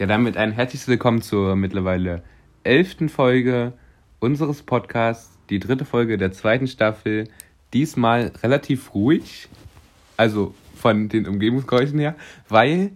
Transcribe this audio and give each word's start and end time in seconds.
Ja, 0.00 0.06
damit 0.06 0.38
ein 0.38 0.52
herzliches 0.52 0.88
Willkommen 0.88 1.20
zur 1.20 1.56
mittlerweile 1.56 2.22
elften 2.64 3.10
Folge 3.10 3.74
unseres 4.18 4.62
Podcasts, 4.62 5.38
die 5.50 5.58
dritte 5.58 5.84
Folge 5.84 6.16
der 6.16 6.32
zweiten 6.32 6.68
Staffel. 6.68 7.28
Diesmal 7.74 8.32
relativ 8.42 8.94
ruhig, 8.94 9.50
also 10.16 10.54
von 10.74 11.10
den 11.10 11.28
Umgebungsgeräuschen 11.28 11.98
her, 11.98 12.14
weil 12.48 12.92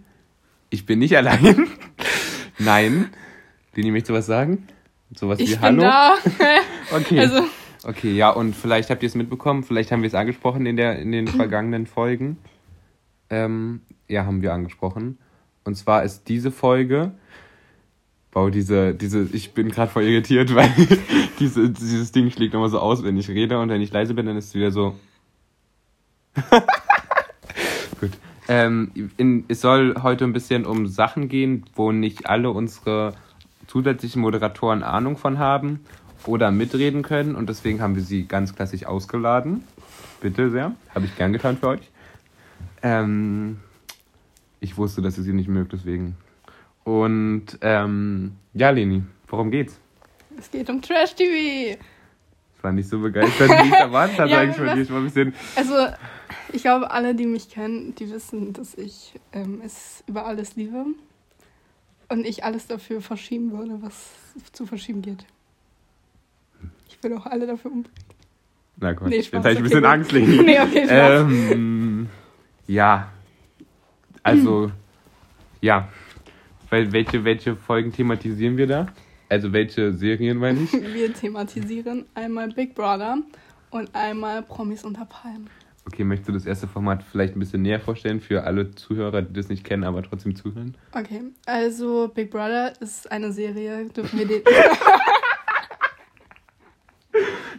ich 0.71 0.87
bin 0.87 0.97
nicht 0.97 1.15
allein. 1.17 1.67
Nein. 2.57 3.11
Lini, 3.75 3.91
möchtest 3.91 4.09
du 4.09 4.13
was 4.15 4.25
sagen? 4.25 4.67
Sowas 5.15 5.39
Ich 5.39 5.51
wie 5.51 5.53
bin 5.57 5.61
Hallo? 5.61 5.81
da. 5.83 6.15
Okay. 6.91 7.19
Also, 7.19 7.43
Okay, 7.83 8.13
ja, 8.15 8.31
und 8.31 8.55
vielleicht 8.55 8.89
habt 8.89 9.03
ihr 9.03 9.07
es 9.09 9.13
mitbekommen, 9.13 9.61
vielleicht 9.61 9.91
haben 9.91 10.01
wir 10.01 10.07
es 10.07 10.15
angesprochen 10.15 10.65
in, 10.65 10.75
der, 10.75 10.97
in 10.97 11.11
den 11.11 11.27
vergangenen 11.27 11.85
Folgen. 11.85 12.39
Ähm, 13.29 13.81
ja, 14.07 14.25
haben 14.25 14.41
wir 14.41 14.53
angesprochen. 14.53 15.19
Und 15.65 15.75
zwar 15.75 16.03
ist 16.03 16.29
diese 16.29 16.51
Folge. 16.51 17.11
Wow, 18.31 18.51
diese, 18.51 18.93
diese, 18.93 19.27
ich 19.33 19.53
bin 19.53 19.69
gerade 19.69 19.91
voll 19.91 20.03
irritiert, 20.03 20.55
weil 20.55 20.71
diese, 21.39 21.69
dieses 21.69 22.11
Ding 22.11 22.31
schlägt 22.31 22.53
immer 22.53 22.69
so 22.69 22.79
aus, 22.79 23.03
wenn 23.03 23.17
ich 23.17 23.27
rede 23.29 23.59
und 23.59 23.69
wenn 23.69 23.81
ich 23.81 23.91
leise 23.91 24.13
bin, 24.13 24.25
dann 24.25 24.37
ist 24.37 24.49
es 24.49 24.55
wieder 24.55 24.71
so. 24.71 24.95
Gut. 27.99 28.11
Ähm, 28.47 28.91
in, 29.17 29.45
es 29.47 29.61
soll 29.61 29.95
heute 30.03 30.23
ein 30.25 30.33
bisschen 30.33 30.65
um 30.65 30.87
Sachen 30.87 31.29
gehen, 31.29 31.65
wo 31.75 31.91
nicht 31.91 32.29
alle 32.29 32.51
unsere 32.51 33.13
zusätzlichen 33.67 34.21
Moderatoren 34.21 34.83
Ahnung 34.83 35.17
von 35.17 35.39
haben 35.39 35.79
oder 36.25 36.51
mitreden 36.51 37.01
können 37.01 37.35
und 37.35 37.49
deswegen 37.49 37.81
haben 37.81 37.95
wir 37.95 38.03
sie 38.03 38.27
ganz 38.27 38.55
klassisch 38.55 38.85
ausgeladen. 38.85 39.63
Bitte 40.21 40.51
sehr. 40.51 40.73
Habe 40.93 41.05
ich 41.05 41.15
gern 41.15 41.33
getan 41.33 41.57
für 41.57 41.69
euch. 41.69 41.91
Ähm, 42.83 43.59
ich 44.59 44.77
wusste, 44.77 45.01
dass 45.01 45.17
ihr 45.17 45.23
sie 45.23 45.33
nicht 45.33 45.47
mögt, 45.49 45.73
deswegen. 45.73 46.15
Und 46.83 47.57
ähm, 47.61 48.33
ja, 48.53 48.69
Leni, 48.69 49.03
worum 49.27 49.51
geht's? 49.51 49.79
es 50.37 50.51
geht 50.51 50.69
um 50.69 50.81
Trash-TV. 50.81 51.77
Ich 52.57 52.63
war 52.63 52.71
nicht 52.73 52.89
so 52.89 52.99
begeistert, 52.99 53.49
wie 53.49 53.67
ich 53.67 53.73
erwartet 53.73 54.19
hatte 54.19 54.31
Ja, 54.31 54.39
eigentlich 54.39 54.57
von 54.57 54.75
dir. 54.75 54.81
Ich 54.81 54.91
war 54.91 54.97
ein 54.97 55.05
bisschen. 55.05 55.33
Also, 55.55 55.73
ich 56.51 56.61
glaube, 56.61 56.91
alle, 56.91 57.15
die 57.15 57.25
mich 57.25 57.49
kennen, 57.49 57.95
die 57.95 58.11
wissen, 58.11 58.53
dass 58.53 58.75
ich 58.75 59.13
ähm, 59.33 59.61
es 59.63 60.03
über 60.07 60.25
alles 60.25 60.55
liebe. 60.55 60.85
Und 62.09 62.25
ich 62.25 62.43
alles 62.43 62.67
dafür 62.67 63.01
verschieben 63.01 63.51
würde, 63.51 63.77
was 63.81 64.11
zu 64.51 64.65
verschieben 64.65 65.01
geht. 65.01 65.25
Ich 66.87 67.01
will 67.03 67.13
auch 67.17 67.25
alle 67.25 67.47
dafür 67.47 67.71
umbringen. 67.71 67.97
Na 68.77 68.91
Gott, 68.93 69.07
Nee, 69.07 69.17
jetzt 69.17 69.33
habe 69.33 69.51
ich 69.51 69.57
ein 69.57 69.63
bisschen 69.63 69.79
gut. 69.81 69.89
Angst, 69.89 70.11
Leni. 70.11 70.37
Nee, 70.43 70.59
okay, 70.59 70.85
Spaß. 70.85 71.31
ähm, 71.31 72.09
ja. 72.67 73.11
Also, 74.25 74.71
ja. 75.61 75.87
Weil, 76.71 76.91
welche, 76.91 77.23
welche 77.23 77.55
Folgen 77.55 77.93
thematisieren 77.93 78.57
wir 78.57 78.65
da? 78.65 78.87
Also 79.29 79.53
welche 79.53 79.93
Serien 79.93 80.39
meine 80.39 80.61
ich? 80.61 80.73
Wir 80.93 81.13
thematisieren 81.13 82.05
einmal 82.15 82.49
Big 82.49 82.73
Brother 82.75 83.19
und 83.69 83.93
einmal 83.95 84.41
Promis 84.41 84.83
unter 84.83 85.05
Palmen. 85.05 85.47
Okay, 85.87 86.03
möchtest 86.03 86.29
du 86.29 86.33
das 86.33 86.47
erste 86.47 86.67
Format 86.67 87.03
vielleicht 87.03 87.35
ein 87.35 87.39
bisschen 87.39 87.61
näher 87.61 87.79
vorstellen 87.79 88.19
für 88.19 88.43
alle 88.43 88.71
Zuhörer, 88.71 89.21
die 89.21 89.33
das 89.33 89.49
nicht 89.49 89.63
kennen, 89.63 89.83
aber 89.83 90.01
trotzdem 90.01 90.35
zuhören? 90.35 90.75
Okay, 90.91 91.21
also 91.45 92.07
Big 92.07 92.31
Brother 92.31 92.73
ist 92.81 93.11
eine 93.11 93.31
Serie, 93.31 93.85
dürfen 93.89 94.17
wir 94.19 94.27
den, 94.27 94.41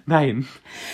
Nein. 0.07 0.47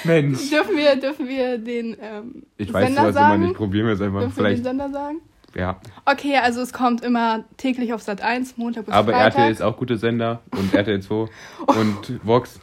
Mensch. 0.05 0.51
dürfen 0.51 0.77
wir, 0.77 0.97
dürfen 0.97 1.27
wir 1.29 1.57
den 1.59 1.97
ähm, 2.01 2.43
Ich 2.59 2.71
weiß 2.73 2.87
Sender 2.87 3.01
sowas 3.03 3.15
sagen? 3.15 3.35
immer 3.37 3.47
nicht. 3.47 3.57
Probieren 3.57 3.87
wir 3.87 3.95
es 3.95 4.01
einfach. 4.03 4.21
Dürfen 4.21 4.37
wir 4.37 4.43
den 4.43 4.57
Vielleicht. 4.57 4.65
Sender 4.65 4.91
sagen? 4.91 5.21
Ja. 5.55 5.81
Okay, 6.05 6.37
also 6.39 6.61
es 6.61 6.73
kommt 6.73 7.03
immer 7.03 7.45
täglich 7.57 7.93
auf 7.93 8.03
Sat 8.03 8.23
1, 8.23 8.57
Montag 8.57 8.87
bis 8.87 8.95
Aber 8.95 9.13
Freitag. 9.13 9.35
RTL 9.35 9.53
ist 9.53 9.63
auch 9.63 9.77
gute 9.77 9.97
Sender 9.99 10.41
und 10.53 10.73
RTL 10.73 11.01
2 11.01 11.15
und 11.67 12.21
Vox. 12.23 12.61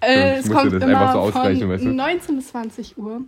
äh, 0.00 0.32
ich 0.34 0.38
es 0.40 0.46
musste 0.46 0.54
kommt 0.54 0.72
das 0.74 0.82
immer 0.82 1.00
einfach 1.00 1.12
so 1.12 1.18
ausgleichen, 1.20 1.60
von 1.60 1.70
weißt 1.70 1.84
du? 1.84 1.92
19 1.92 2.36
bis 2.36 2.48
20 2.48 2.98
Uhr. 2.98 3.20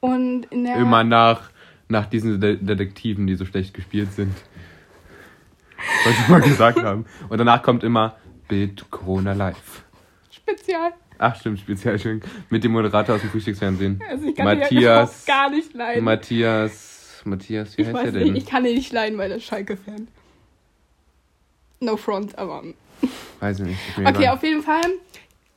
Und 0.00 0.46
in 0.46 0.64
der 0.64 0.76
Immer 0.76 1.04
nach, 1.04 1.50
nach 1.88 2.06
diesen 2.06 2.40
De 2.40 2.56
Detektiven, 2.56 3.26
die 3.26 3.34
so 3.34 3.44
schlecht 3.44 3.74
gespielt 3.74 4.12
sind. 4.12 4.34
Wollte 6.04 6.18
ich 6.20 6.28
mal 6.28 6.40
gesagt 6.40 6.82
haben. 6.82 7.06
Und 7.28 7.38
danach 7.38 7.62
kommt 7.62 7.82
immer 7.84 8.16
Bild 8.48 8.90
Corona 8.90 9.32
Live. 9.32 9.84
Spezial. 10.30 10.92
Ach 11.18 11.36
stimmt, 11.36 11.60
speziell 11.60 11.98
schön. 11.98 12.20
Mit 12.50 12.64
dem 12.64 12.72
Moderator 12.72 13.14
aus 13.14 13.20
dem 13.20 13.30
Frühstücksfernsehen. 13.30 14.00
Also 14.08 14.26
ich 14.26 14.34
kann 14.34 14.44
Matthias. 14.44 15.24
gar 15.24 15.50
nicht 15.50 15.72
leiden. 15.72 16.04
Matthias. 16.04 16.91
Matthias, 17.24 17.76
wie 17.76 17.82
ich 17.82 17.88
heißt 17.88 17.96
weiß 17.96 18.12
der 18.12 18.12
nicht, 18.22 18.28
denn? 18.28 18.36
ich 18.36 18.46
kann 18.46 18.64
den 18.64 18.74
nicht 18.74 18.92
leiden, 18.92 19.18
weil 19.18 19.30
er 19.30 19.40
Schalke-Fan. 19.40 20.08
No 21.80 21.96
front, 21.96 22.38
aber... 22.38 22.62
Weiß 23.40 23.58
ich 23.60 23.66
nicht. 23.66 23.78
Okay, 24.04 24.28
auf 24.28 24.42
jeden 24.42 24.62
Fall 24.62 24.82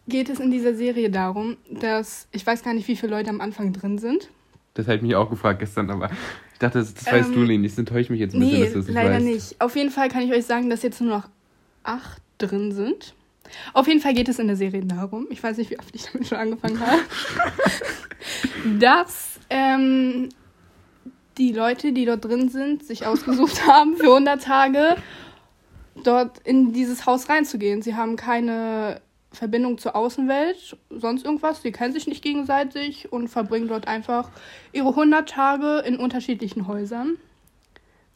geht 0.07 0.29
es 0.29 0.39
in 0.39 0.51
dieser 0.51 0.73
Serie 0.75 1.09
darum, 1.09 1.57
dass... 1.69 2.27
Ich 2.31 2.45
weiß 2.45 2.63
gar 2.63 2.73
nicht, 2.73 2.87
wie 2.87 2.95
viele 2.95 3.11
Leute 3.15 3.29
am 3.29 3.41
Anfang 3.41 3.73
drin 3.73 3.97
sind. 3.99 4.29
Das 4.73 4.87
habe 4.87 4.97
ich 4.97 5.01
mich 5.03 5.15
auch 5.15 5.29
gefragt 5.29 5.59
gestern, 5.59 5.89
aber 5.89 6.09
ich 6.53 6.59
dachte, 6.59 6.79
das, 6.79 6.93
das 6.93 7.05
weißt 7.05 7.29
Ähm, 7.29 7.35
du, 7.35 7.43
Leni. 7.43 7.67
Das 7.67 7.77
enttäuscht 7.77 8.09
mich 8.09 8.19
jetzt 8.19 8.33
ein 8.33 8.39
bisschen, 8.39 8.55
Nee, 8.57 8.63
dass 8.63 8.73
du 8.73 8.79
das 8.79 8.87
nicht 8.87 8.95
leider 8.95 9.15
weißt. 9.15 9.25
nicht. 9.25 9.61
Auf 9.61 9.75
jeden 9.75 9.91
Fall 9.91 10.09
kann 10.09 10.23
ich 10.23 10.31
euch 10.33 10.45
sagen, 10.45 10.69
dass 10.69 10.81
jetzt 10.83 10.99
nur 11.01 11.17
noch 11.17 11.29
acht 11.83 12.21
drin 12.39 12.71
sind. 12.71 13.13
Auf 13.73 13.87
jeden 13.87 13.99
Fall 14.01 14.13
geht 14.15 14.27
es 14.27 14.39
in 14.39 14.47
der 14.47 14.55
Serie 14.55 14.83
darum, 14.83 15.27
ich 15.29 15.41
weiß 15.43 15.57
nicht, 15.57 15.69
wie 15.69 15.77
oft 15.77 15.93
ich 15.93 16.03
damit 16.11 16.27
schon 16.27 16.37
angefangen 16.39 16.79
habe, 16.79 16.97
dass 18.79 19.39
ähm, 19.49 20.29
die 21.37 21.51
Leute, 21.51 21.93
die 21.93 22.05
dort 22.05 22.25
drin 22.25 22.49
sind, 22.49 22.85
sich 22.85 23.05
ausgesucht 23.05 23.67
haben, 23.67 23.97
für 23.97 24.07
100 24.07 24.41
Tage 24.41 24.95
dort 26.03 26.39
in 26.39 26.73
dieses 26.73 27.05
Haus 27.05 27.29
reinzugehen. 27.29 27.81
Sie 27.81 27.95
haben 27.95 28.15
keine 28.15 29.01
Verbindung 29.31 29.77
zur 29.77 29.95
Außenwelt, 29.95 30.77
sonst 30.89 31.25
irgendwas. 31.25 31.61
Sie 31.61 31.71
kennen 31.71 31.93
sich 31.93 32.07
nicht 32.07 32.23
gegenseitig 32.23 33.11
und 33.11 33.27
verbringen 33.27 33.67
dort 33.67 33.87
einfach 33.87 34.29
ihre 34.71 34.89
100 34.89 35.29
Tage 35.29 35.79
in 35.85 35.97
unterschiedlichen 35.97 36.67
Häusern. 36.67 37.17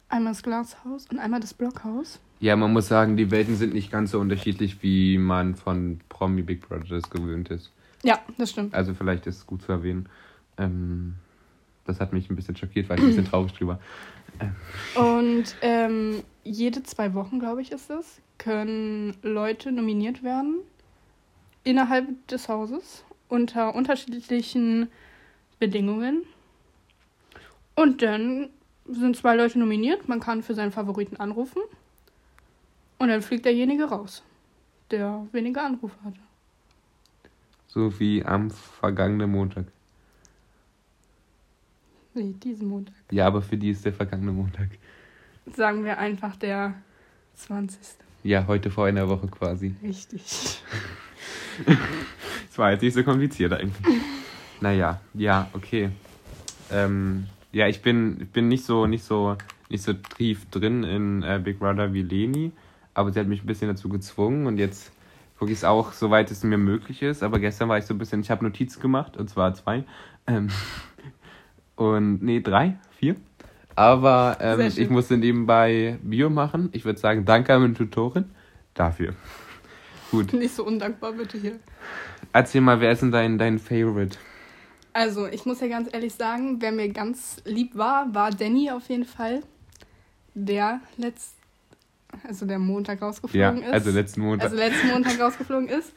Einmal 0.08 0.32
das 0.32 0.42
Glashaus 0.42 1.06
und 1.10 1.18
einmal 1.18 1.40
das 1.40 1.54
Blockhaus. 1.54 2.18
Ja, 2.40 2.56
man 2.56 2.72
muss 2.72 2.88
sagen, 2.88 3.16
die 3.16 3.30
Welten 3.30 3.54
sind 3.56 3.74
nicht 3.74 3.92
ganz 3.92 4.10
so 4.10 4.18
unterschiedlich, 4.18 4.82
wie 4.82 5.18
man 5.18 5.54
von 5.54 6.00
Promi 6.08 6.42
Big 6.42 6.66
Brother 6.66 6.86
das 6.88 7.10
gewöhnt 7.10 7.50
ist. 7.50 7.70
Ja, 8.02 8.18
das 8.38 8.50
stimmt. 8.50 8.74
Also 8.74 8.94
vielleicht 8.94 9.26
ist 9.26 9.36
es 9.36 9.46
gut 9.46 9.62
zu 9.62 9.72
erwähnen. 9.72 10.08
Ähm, 10.56 11.16
das 11.90 12.00
hat 12.00 12.12
mich 12.12 12.30
ein 12.30 12.36
bisschen 12.36 12.56
schockiert, 12.56 12.88
war 12.88 12.96
ich 12.96 13.02
ein 13.02 13.08
bisschen 13.08 13.24
traurig 13.30 13.52
drüber. 13.52 13.78
Und 14.94 15.56
ähm, 15.60 16.22
jede 16.44 16.82
zwei 16.82 17.12
Wochen, 17.14 17.38
glaube 17.38 17.62
ich, 17.62 17.72
ist 17.72 17.90
es, 17.90 18.20
können 18.38 19.16
Leute 19.22 19.72
nominiert 19.72 20.22
werden 20.22 20.60
innerhalb 21.64 22.26
des 22.28 22.48
Hauses 22.48 23.04
unter 23.28 23.74
unterschiedlichen 23.74 24.88
Bedingungen. 25.58 26.22
Und 27.74 28.02
dann 28.02 28.48
sind 28.88 29.16
zwei 29.16 29.36
Leute 29.36 29.58
nominiert. 29.58 30.08
Man 30.08 30.20
kann 30.20 30.42
für 30.42 30.54
seinen 30.54 30.72
Favoriten 30.72 31.16
anrufen. 31.16 31.62
Und 32.98 33.08
dann 33.08 33.22
fliegt 33.22 33.44
derjenige 33.44 33.84
raus, 33.84 34.22
der 34.90 35.26
weniger 35.32 35.64
Anrufe 35.64 35.96
hatte. 36.04 36.18
So 37.66 37.98
wie 38.00 38.24
am 38.24 38.50
vergangenen 38.50 39.30
Montag. 39.30 39.66
Nee, 42.14 42.34
diesen 42.42 42.68
Montag. 42.68 42.94
Ja, 43.10 43.26
aber 43.26 43.42
für 43.42 43.56
die 43.56 43.70
ist 43.70 43.84
der 43.84 43.92
vergangene 43.92 44.32
Montag. 44.32 44.68
Sagen 45.54 45.84
wir 45.84 45.98
einfach 45.98 46.36
der 46.36 46.74
20. 47.34 47.78
Ja, 48.22 48.46
heute 48.46 48.70
vor 48.70 48.86
einer 48.86 49.08
Woche 49.08 49.28
quasi. 49.28 49.74
Richtig. 49.82 50.62
Es 52.50 52.58
war 52.58 52.72
jetzt 52.72 52.82
nicht 52.82 52.94
so 52.94 53.04
kompliziert 53.04 53.52
eigentlich. 53.52 54.02
Naja, 54.60 55.00
ja, 55.14 55.48
okay. 55.52 55.90
Ähm, 56.70 57.26
ja, 57.52 57.68
ich 57.68 57.82
bin, 57.82 58.18
ich 58.20 58.30
bin 58.30 58.48
nicht 58.48 58.64
so, 58.64 58.86
nicht 58.86 59.04
so, 59.04 59.36
nicht 59.68 59.82
so 59.82 59.92
tief 59.92 60.48
drin 60.50 60.82
in 60.82 61.22
äh, 61.22 61.40
Big 61.42 61.58
Brother 61.58 61.92
wie 61.92 62.02
Leni, 62.02 62.52
aber 62.94 63.12
sie 63.12 63.20
hat 63.20 63.26
mich 63.26 63.42
ein 63.42 63.46
bisschen 63.46 63.68
dazu 63.68 63.88
gezwungen 63.88 64.46
und 64.46 64.58
jetzt 64.58 64.92
gucke 65.38 65.52
ich 65.52 65.58
es 65.58 65.64
auch, 65.64 65.92
soweit 65.92 66.30
es 66.30 66.42
mir 66.42 66.58
möglich 66.58 67.02
ist. 67.02 67.22
Aber 67.22 67.38
gestern 67.38 67.68
war 67.68 67.78
ich 67.78 67.86
so 67.86 67.94
ein 67.94 67.98
bisschen, 67.98 68.20
ich 68.20 68.30
habe 68.30 68.44
Notizen 68.44 68.80
gemacht, 68.80 69.16
und 69.16 69.30
zwar 69.30 69.54
zwei. 69.54 69.84
Ähm, 70.26 70.48
und 71.80 72.22
nee, 72.22 72.40
drei, 72.40 72.76
vier. 72.98 73.16
Aber 73.74 74.36
ähm, 74.40 74.60
ich 74.76 74.90
musste 74.90 75.16
nebenbei 75.16 75.98
Bio 76.02 76.28
machen. 76.28 76.68
Ich 76.72 76.84
würde 76.84 76.98
sagen, 77.00 77.24
danke 77.24 77.54
an 77.54 77.62
meine 77.62 77.74
Tutorin 77.74 78.26
dafür. 78.74 79.14
Gut. 80.10 80.32
Nicht 80.34 80.54
so 80.54 80.66
undankbar, 80.66 81.12
bitte 81.12 81.38
hier. 81.38 81.58
Erzähl 82.32 82.60
mal, 82.60 82.80
wer 82.80 82.92
ist 82.92 83.00
denn 83.00 83.10
dein, 83.10 83.38
dein 83.38 83.58
Favorite? 83.58 84.18
Also, 84.92 85.26
ich 85.26 85.46
muss 85.46 85.60
ja 85.60 85.68
ganz 85.68 85.88
ehrlich 85.92 86.12
sagen, 86.14 86.56
wer 86.60 86.72
mir 86.72 86.88
ganz 86.90 87.40
lieb 87.46 87.74
war, 87.76 88.12
war 88.14 88.30
Danny 88.30 88.70
auf 88.70 88.88
jeden 88.88 89.06
Fall. 89.06 89.42
Der 90.34 90.80
letzt, 90.98 91.36
also 92.28 92.44
der 92.44 92.58
Montag 92.58 93.00
Ja, 93.00 93.06
rausgeflogen 93.06 93.62
ist. 93.62 93.72
also 93.72 93.90
letzten 93.90 94.20
Montag. 94.20 94.44
also 94.50 94.56
letzten 94.56 94.88
Montag 94.88 95.18
rausgeflogen 95.18 95.68
ist. 95.68 95.92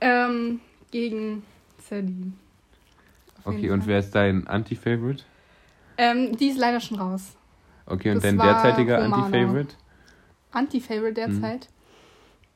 Ähm, 0.00 0.60
gegen 0.90 1.42
Sally. 1.88 2.32
Okay, 3.46 3.70
und 3.70 3.80
Fall. 3.80 3.88
wer 3.88 3.98
ist 4.00 4.14
dein 4.14 4.46
Anti-Favorite? 4.46 5.22
Ähm, 5.98 6.36
die 6.36 6.48
ist 6.48 6.58
leider 6.58 6.80
schon 6.80 6.98
raus. 6.98 7.36
Okay, 7.86 8.10
und 8.10 8.16
Das 8.16 8.24
dein 8.24 8.38
derzeitiger. 8.38 9.02
Anti-Favorite? 9.02 9.74
Anti-Favorite 10.52 11.14
derzeit. 11.14 11.68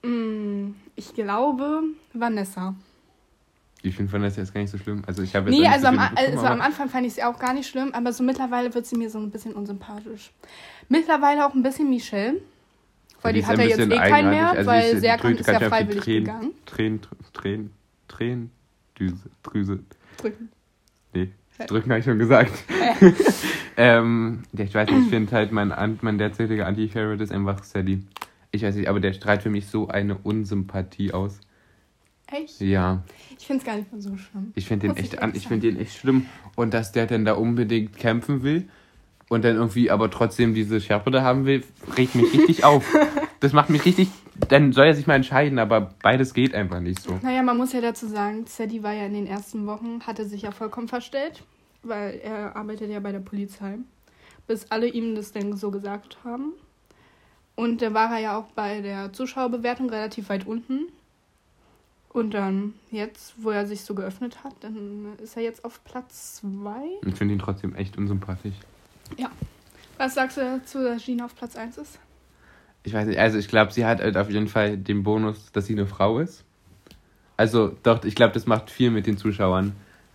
Mm, 0.03 0.71
ich 0.97 1.15
glaube 1.15 1.83
Vanessa. 2.13 2.75
Ich 3.83 3.97
finde 3.97 4.13
Vanessa 4.13 4.41
jetzt 4.41 4.53
gar 4.53 4.61
nicht 4.61 4.71
so 4.71 4.79
schlimm. 4.79 5.03
Also 5.07 5.23
ich 5.23 5.35
habe 5.35 5.51
Nee, 5.51 5.67
also 5.67 5.83
so 5.83 5.89
am, 5.89 5.99
also 5.99 6.47
am 6.47 6.61
Anfang 6.61 6.89
fand 6.91 7.07
ich 7.07 7.15
sie 7.15 7.23
auch 7.25 7.39
gar 7.39 7.55
nicht 7.55 7.69
schlimm, 7.69 7.93
aber 7.95 8.13
so 8.13 8.23
mittlerweile 8.23 8.75
wird 8.75 8.87
sie 8.87 8.97
mir 8.97 9.09
so 9.11 9.19
ein 9.19 9.31
bisschen 9.31 9.55
unsympathisch. 9.55 10.33
Mittlerweile 10.89 11.47
auch 11.47 11.55
ein 11.55 11.63
bisschen 11.63 11.89
Michelle. 11.89 12.41
Weil 13.23 13.35
die, 13.35 13.41
ist 13.41 13.49
hat 13.49 13.59
ja 13.59 13.65
jetzt 13.65 13.79
eh 13.81 13.89
keinen 13.89 14.31
mehr. 14.31 14.51
Also 14.51 14.67
weil 14.71 14.89
die 14.89 14.95
die 14.95 15.01
Serkan 15.01 15.37
ist 15.37 15.47
ja 15.47 15.59
die 15.59 15.65
freiwillig 15.67 16.03
Tränen- 16.05 16.25
gegangen. 16.25 16.51
Tränen, 16.67 17.01
Tränen, 17.33 17.71
Tränen, 18.09 18.51
Düse, 18.99 19.31
Drüse. 19.43 19.81
Drücken. 20.17 20.51
Nee, 21.15 21.31
drücken 21.67 21.91
habe 21.91 21.99
ich 22.01 22.05
schon 22.05 22.19
gesagt. 22.19 22.53
Äh, 23.01 23.13
ähm, 23.77 24.43
ja, 24.53 24.65
ich 24.65 24.75
weiß 24.75 24.89
nicht, 24.91 25.05
ich 25.05 25.09
finde 25.11 25.33
halt, 25.33 25.53
mein, 25.53 25.73
mein 26.01 26.19
derzeitiger 26.19 26.67
Anti-Favorite 26.67 27.23
ist 27.23 27.33
einfach 27.33 27.63
Sadie. 27.65 28.05
Ich 28.53 28.63
weiß 28.63 28.75
nicht, 28.75 28.89
aber 28.89 29.01
der 29.01 29.13
strahlt 29.13 29.43
für 29.43 29.51
mich 29.51 29.67
so 29.69 29.89
eine 29.89 30.17
Unsympathie 30.19 31.13
aus. 31.13 31.41
echt? 32.27 32.61
Ja, 32.61 33.03
Ich 33.39 33.47
finde 33.47 33.61
es 33.61 33.67
gar 33.67 33.77
nicht 33.77 33.93
mehr 33.93 34.01
so 34.01 34.17
schlimm. 34.17 34.53
ich 34.55 34.67
finde 34.67 34.89
den 34.89 34.97
echt 34.97 35.21
an, 35.23 35.33
ich 35.35 35.47
finde 35.49 35.71
den 35.71 35.81
echt 35.81 35.97
schlimm. 35.99 36.27
Und 36.57 36.75
dass 36.75 36.93
der 36.93 37.07
dann 37.07 37.25
da 37.25 37.35
unbedingt 37.35 37.97
kämpfen 37.97 38.43
will 38.43 38.69
und 39.29 39.45
dann 39.45 39.57
irgendwie 39.57 39.91
aber 39.91 40.11
trotzdem 40.11 40.55
diese 40.55 40.81
Schärpe 40.81 41.11
da 41.11 41.23
haben 41.23 41.45
will, 41.47 41.63
regt 41.97 42.15
mich 42.15 42.33
richtig 42.33 42.65
auf. 42.65 42.85
Das 43.41 43.55
macht 43.55 43.71
mich 43.71 43.87
richtig. 43.87 44.09
Dann 44.49 44.73
soll 44.73 44.87
er 44.87 44.95
sich 44.95 45.07
mal 45.07 45.15
entscheiden, 45.15 45.59
aber 45.59 45.95
beides 46.03 46.35
geht 46.35 46.55
einfach 46.55 46.81
nicht 46.81 47.01
so. 47.01 47.19
Naja, 47.23 47.43
man 47.43 47.57
muss 47.57 47.73
ja 47.73 47.81
dazu 47.81 48.09
sagen, 48.09 48.47
Sadie 48.47 48.83
war 48.83 48.93
ja 48.93 49.07
in 49.07 49.15
den 49.15 49.27
ersten 49.27 49.67
Wochen, 49.67 50.01
hatte 50.07 50.25
sich 50.25 50.43
ja 50.43 50.51
vollkommen 50.51 50.89
verstellt, 50.89 51.45
weil 51.83 52.21
er 52.23 52.57
arbeitet 52.57 52.91
ja 52.91 53.01
bei 53.01 53.13
der 53.13 53.21
Polizei. 53.21 53.79
Bis 54.47 54.71
alle 54.71 54.89
ihm 54.89 55.15
das 55.15 55.33
dann 55.33 55.57
so 55.57 55.71
gesagt 55.71 56.19
haben. 56.25 56.53
Und 57.55 57.83
dann 57.83 57.95
war 57.95 58.13
er 58.13 58.19
ja 58.19 58.39
auch 58.39 58.47
bei 58.55 58.81
der 58.81 59.13
Zuschauerbewertung 59.13 59.91
relativ 59.91 60.29
weit 60.29 60.47
unten. 60.47 60.89
Und 62.13 62.35
dann 62.35 62.75
jetzt, 62.91 63.35
wo 63.37 63.51
er 63.51 63.67
sich 63.67 63.83
so 63.83 63.95
geöffnet 63.95 64.43
hat, 64.43 64.55
dann 64.61 65.17
ist 65.23 65.37
er 65.37 65.45
jetzt 65.45 65.65
auf 65.65 65.85
Platz 65.85 66.37
2. 66.37 66.73
Ich 67.07 67.15
finde 67.15 67.35
ihn 67.35 67.39
trotzdem 67.39 67.75
echt 67.77 67.97
unsympathisch. 67.97 68.57
Was 69.97 70.15
sagst 70.15 70.39
du 70.39 70.41
dazu, 70.41 70.83
dass 70.83 71.05
Gina 71.05 71.27
auf 71.27 71.37
Platz 71.37 71.57
1 71.57 71.77
ist? 71.77 71.99
Ich 72.83 72.95
weiß 72.95 73.07
nicht, 73.07 73.19
also 73.19 73.39
ich 73.39 73.49
glaube, 73.49 73.73
sie 73.73 73.85
hat 73.85 74.01
halt 74.01 74.17
auf 74.17 74.31
jeden 74.31 74.49
Fall 74.49 74.77
den 74.77 75.03
Bonus, 75.03 75.53
dass 75.53 75.67
sie 75.67 75.75
eine 75.75 75.87
Frau 75.87 76.19
ist. 76.19 76.45
Also 77.37 77.77
doch, 77.83 78.05
ich 78.05 78.15
glaube, 78.15 78.35
das 78.35 78.47
macht 78.47 78.71
viel 78.71 78.91
mit 78.91 79.07
den 79.07 79.17
Zuschauern. 79.17 79.73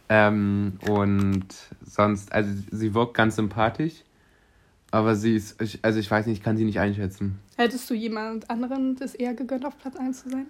Ähm, 0.10 0.80
und 0.88 1.48
sonst, 1.84 2.32
also 2.32 2.50
sie 2.72 2.94
wirkt 2.94 3.16
ganz 3.16 3.36
sympathisch, 3.36 4.04
aber 4.92 5.16
sie 5.16 5.36
ist, 5.36 5.60
ich, 5.62 5.80
also 5.82 6.00
ich 6.00 6.10
weiß 6.10 6.28
nicht, 6.28 6.38
ich 6.38 6.44
kann 6.44 6.58
sie 6.58 6.66
nicht 6.66 6.80
einschätzen. 6.80 7.40
Hättest 7.58 7.90
du 7.90 7.94
jemand 7.96 8.50
anderen 8.50 8.96
das 8.96 9.16
eher 9.16 9.34
gegönnt, 9.34 9.66
auf 9.66 9.78
Platz 9.78 9.96
1 9.96 10.24
zu 10.24 10.30
sein? 10.30 10.48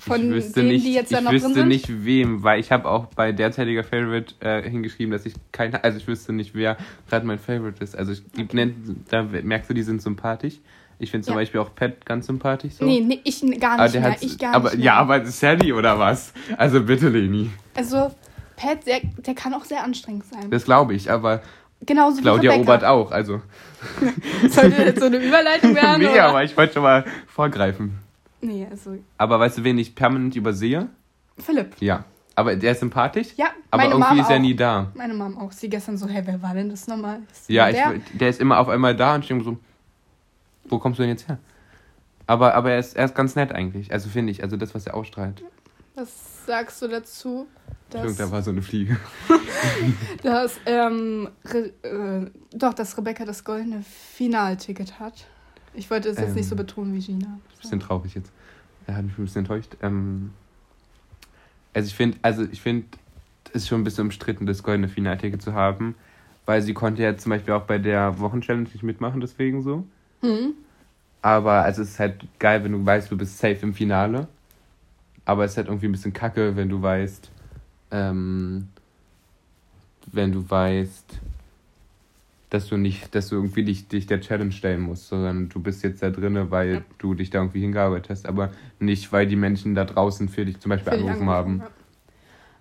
Von 0.00 0.22
ich 0.22 0.30
wüsste 0.30 0.60
denen, 0.60 0.68
nicht, 0.68 0.86
die 0.86 0.94
jetzt 0.94 1.12
da 1.12 1.18
ich 1.18 1.24
noch 1.24 1.32
wüsste 1.32 1.48
drin 1.48 1.54
sind? 1.56 1.68
nicht 1.68 2.04
wem, 2.04 2.42
weil 2.42 2.58
ich 2.58 2.72
habe 2.72 2.88
auch 2.88 3.06
bei 3.06 3.32
derzeitiger 3.32 3.84
Favorite 3.84 4.34
äh, 4.40 4.68
hingeschrieben, 4.68 5.12
dass 5.12 5.26
ich 5.26 5.34
keine, 5.52 5.82
also 5.84 5.98
ich 5.98 6.06
wüsste 6.06 6.32
nicht, 6.32 6.54
wer 6.54 6.76
gerade 7.08 7.26
mein 7.26 7.38
Favorite 7.38 7.82
ist. 7.84 7.96
Also 7.96 8.12
ich, 8.12 8.22
Okay. 8.32 8.48
nennen, 8.52 9.04
da 9.10 9.22
merkst 9.22 9.68
du, 9.70 9.74
die 9.74 9.82
sind 9.82 10.00
sympathisch. 10.02 10.54
Ich 10.98 11.10
finde 11.10 11.24
zum 11.26 11.32
Ja. 11.34 11.40
Beispiel 11.40 11.60
auch 11.60 11.74
Pat 11.74 12.04
ganz 12.04 12.26
sympathisch 12.26 12.74
so. 12.74 12.84
Nee, 12.84 13.00
nee, 13.00 13.20
ich 13.24 13.40
gar 13.60 13.82
nicht 13.82 13.94
mehr. 14.00 14.16
Ich 14.20 14.38
gar 14.38 14.54
aber, 14.54 14.68
nicht 14.70 14.78
mehr. 14.78 14.86
Ja, 14.86 14.94
aber 14.96 15.24
Sally 15.26 15.72
oder 15.72 15.98
was? 15.98 16.32
Also 16.56 16.82
bitte, 16.82 17.08
Leni. 17.08 17.50
Also, 17.74 18.10
Pat, 18.56 18.86
der, 18.86 19.00
der 19.18 19.34
kann 19.34 19.54
auch 19.54 19.64
sehr 19.64 19.82
anstrengend 19.82 20.24
sein. 20.26 20.50
Das 20.50 20.64
glaube 20.64 20.94
ich, 20.94 21.10
aber 21.10 21.40
Genauso 21.86 22.18
wie 22.18 22.22
Claudia 22.22 22.50
Rebecca. 22.52 22.70
Obert 22.72 22.84
auch. 22.84 23.10
Also. 23.10 23.40
Sollte 24.50 24.82
jetzt 24.82 25.00
so 25.00 25.06
eine 25.06 25.16
Überleitung 25.26 25.74
werden? 25.74 26.02
nee, 26.02 26.08
oder? 26.08 26.24
aber 26.24 26.44
ich 26.44 26.54
wollte 26.56 26.74
schon 26.74 26.82
mal 26.82 27.04
vorgreifen. 27.26 27.94
Nee, 28.40 28.66
also, 28.70 28.96
Aber 29.18 29.38
weißt 29.38 29.58
du, 29.58 29.64
wen 29.64 29.78
ich 29.78 29.94
permanent 29.94 30.34
übersehe? 30.36 30.88
Philipp. 31.38 31.76
Ja. 31.80 32.04
Aber 32.36 32.56
der 32.56 32.72
ist 32.72 32.80
sympathisch, 32.80 33.34
Ja, 33.36 33.48
aber 33.70 33.82
meine 33.82 33.94
irgendwie 33.94 34.14
Mom 34.14 34.20
ist 34.20 34.30
er 34.30 34.36
auch. 34.36 34.40
nie 34.40 34.54
da. 34.54 34.90
Meine 34.94 35.12
Mom 35.14 35.36
auch. 35.36 35.52
Sie 35.52 35.68
gestern 35.68 35.98
so, 35.98 36.08
hey, 36.08 36.22
wer 36.24 36.40
war 36.40 36.54
denn 36.54 36.70
das 36.70 36.86
nochmal? 36.86 37.20
Ja, 37.48 37.68
ich, 37.68 37.76
der? 37.76 37.94
der 38.14 38.28
ist 38.30 38.40
immer 38.40 38.58
auf 38.58 38.68
einmal 38.68 38.96
da 38.96 39.14
und 39.14 39.22
ich 39.22 39.28
denke 39.28 39.44
so, 39.44 39.58
wo 40.64 40.78
kommst 40.78 40.98
du 40.98 41.02
denn 41.02 41.10
jetzt 41.10 41.28
her? 41.28 41.38
Aber, 42.26 42.54
aber 42.54 42.70
er, 42.70 42.78
ist, 42.78 42.96
er 42.96 43.04
ist 43.06 43.14
ganz 43.14 43.34
nett 43.34 43.52
eigentlich, 43.52 43.92
also 43.92 44.08
finde 44.08 44.30
ich, 44.30 44.42
also 44.42 44.56
das, 44.56 44.74
was 44.74 44.86
er 44.86 44.94
ausstrahlt. 44.94 45.42
Was 45.96 46.46
sagst 46.46 46.80
du 46.80 46.88
dazu, 46.88 47.46
dass, 47.90 48.16
da 48.16 48.30
war 48.30 48.40
so 48.42 48.52
eine 48.52 48.62
Fliege. 48.62 48.96
dass 50.22 50.60
ähm, 50.64 51.28
Re, 51.44 51.72
äh, 51.82 52.30
doch, 52.56 52.72
dass 52.72 52.96
Rebecca 52.96 53.24
das 53.24 53.42
goldene 53.44 53.82
Finalticket 53.82 55.00
hat? 55.00 55.26
Ich 55.74 55.90
wollte 55.90 56.08
es 56.08 56.18
jetzt 56.18 56.30
Ähm, 56.30 56.34
nicht 56.34 56.48
so 56.48 56.56
betonen 56.56 56.94
wie 56.94 56.98
Gina. 57.00 57.38
Bisschen 57.60 57.80
traurig 57.80 58.14
jetzt. 58.14 58.32
Er 58.86 58.96
hat 58.96 59.04
mich 59.04 59.16
ein 59.18 59.24
bisschen 59.24 59.40
enttäuscht. 59.40 59.76
Ähm, 59.82 60.32
also 61.74 61.86
ich 61.86 61.94
finde, 61.94 62.18
also 62.22 62.44
ich 62.50 62.60
finde, 62.60 62.86
es 63.52 63.62
ist 63.62 63.68
schon 63.68 63.80
ein 63.80 63.84
bisschen 63.84 64.04
umstritten, 64.04 64.46
das 64.46 64.62
goldene 64.62 64.88
Finalticket 64.88 65.42
zu 65.42 65.54
haben, 65.54 65.94
weil 66.46 66.62
sie 66.62 66.74
konnte 66.74 67.02
ja 67.02 67.16
zum 67.16 67.30
Beispiel 67.30 67.54
auch 67.54 67.62
bei 67.64 67.78
der 67.78 68.18
Wochenchallenge 68.18 68.68
nicht 68.72 68.82
mitmachen, 68.82 69.20
deswegen 69.20 69.62
so. 69.62 69.84
Hm? 70.22 70.54
Aber 71.22 71.64
also 71.64 71.82
es 71.82 71.90
ist 71.90 72.00
halt 72.00 72.26
geil, 72.38 72.64
wenn 72.64 72.72
du 72.72 72.84
weißt, 72.84 73.10
du 73.10 73.16
bist 73.16 73.38
safe 73.38 73.58
im 73.62 73.74
Finale. 73.74 74.28
Aber 75.24 75.44
es 75.44 75.52
ist 75.52 75.56
halt 75.58 75.68
irgendwie 75.68 75.86
ein 75.86 75.92
bisschen 75.92 76.12
kacke, 76.12 76.56
wenn 76.56 76.68
du 76.68 76.80
weißt, 76.82 77.30
ähm, 77.92 78.68
wenn 80.12 80.32
du 80.32 80.48
weißt, 80.48 81.18
dass 82.50 82.66
du 82.68 82.76
nicht, 82.76 83.14
dass 83.14 83.28
du 83.28 83.36
irgendwie 83.36 83.64
dich, 83.64 83.86
dich 83.88 84.06
der 84.06 84.20
Challenge 84.20 84.52
stellen 84.52 84.80
musst, 84.80 85.08
sondern 85.08 85.48
du 85.48 85.60
bist 85.60 85.82
jetzt 85.84 86.02
da 86.02 86.10
drinne, 86.10 86.50
weil 86.50 86.74
Ja. 86.74 86.80
du 86.98 87.14
dich 87.14 87.30
da 87.30 87.38
irgendwie 87.38 87.60
hingearbeitet 87.60 88.10
hast, 88.10 88.26
aber 88.26 88.50
nicht, 88.80 89.12
weil 89.12 89.26
die 89.26 89.36
Menschen 89.36 89.74
da 89.74 89.84
draußen 89.84 90.28
für 90.28 90.44
dich 90.44 90.58
zum 90.58 90.70
Beispiel 90.70 90.92
angerufen 90.92 91.28
haben. 91.28 91.62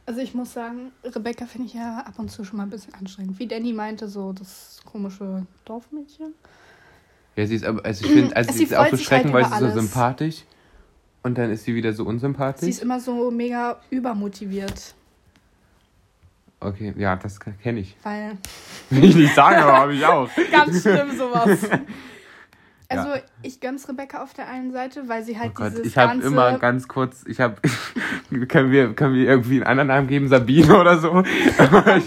Also 0.06 0.21
ich 0.21 0.33
muss 0.33 0.53
sagen, 0.53 0.91
Rebecca 1.03 1.45
finde 1.45 1.68
ich 1.68 1.74
ja 1.74 2.00
ab 2.00 2.18
und 2.18 2.30
zu 2.31 2.44
schon 2.44 2.57
mal 2.57 2.63
ein 2.63 2.69
bisschen 2.69 2.94
anstrengend. 2.95 3.38
Wie 3.38 3.47
Danny 3.47 3.74
meinte, 3.74 4.07
so 4.07 4.31
das 4.33 4.81
komische 4.86 5.45
Dorfmädchen. 5.65 6.33
Ja, 7.35 7.45
sie 7.45 7.56
ist 7.56 7.63
aber, 7.65 7.85
also 7.85 8.06
ich 8.06 8.12
finde, 8.12 8.35
also 8.35 8.51
Sie 8.51 8.57
sie 8.59 8.63
ist 8.65 8.75
auch 8.75 8.89
so 8.89 8.95
sich 8.95 9.06
schrecken, 9.06 9.31
halt 9.33 9.51
weil 9.51 9.59
sie 9.59 9.65
so 9.65 9.80
sympathisch 9.80 10.45
und 11.24 11.38
dann 11.38 11.51
ist 11.51 11.63
sie 11.65 11.75
wieder 11.75 11.94
so 11.94 12.06
unsympathisch. 12.06 12.63
Sie 12.65 12.69
ist 12.71 12.81
immer 12.81 13.00
so 13.00 13.30
mega 13.31 13.80
übermotiviert. 13.92 14.95
Okay, 16.59 16.94
ja, 16.97 17.15
das 17.15 17.39
kenne 17.61 17.79
ich. 17.81 17.95
Weil 18.03 18.38
Will 18.89 19.03
ich 19.06 19.15
nicht 19.15 19.35
sagen, 19.35 19.57
aber 19.61 19.77
habe 19.77 19.94
ich 19.94 20.06
auch. 20.06 20.29
ganz 20.51 20.81
schlimm 20.81 21.17
sowas. 21.17 21.59
Also 22.91 23.07
Ja. 23.09 23.21
ich 23.44 23.59
gönn's 23.59 23.88
Rebecca 23.88 24.23
auf 24.23 24.33
der 24.33 24.50
einen 24.50 24.71
Seite, 24.71 25.04
weil 25.07 25.23
sie 25.23 25.37
halt 25.37 25.51
Oh 25.51 25.54
Gott, 25.54 25.73
dieses 25.73 25.85
ich 25.85 25.95
habe 25.99 26.19
immer 26.23 26.57
ganz 26.57 26.87
kurz, 26.87 27.23
ich 27.28 27.39
habe, 27.39 27.57
können 28.47 28.71
wir, 28.71 28.94
können 28.95 29.13
wir 29.13 29.25
irgendwie 29.30 29.57
einen 29.57 29.66
anderen 29.66 29.89
Namen 29.89 30.07
geben, 30.07 30.28
Sabine 30.28 30.75
oder 30.75 30.97
so? 30.97 31.21
Ich, 31.21 32.04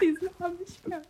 diesen 0.00 0.28
Namen 0.38 0.56
nicht 0.58 0.88
mehr. 0.88 1.02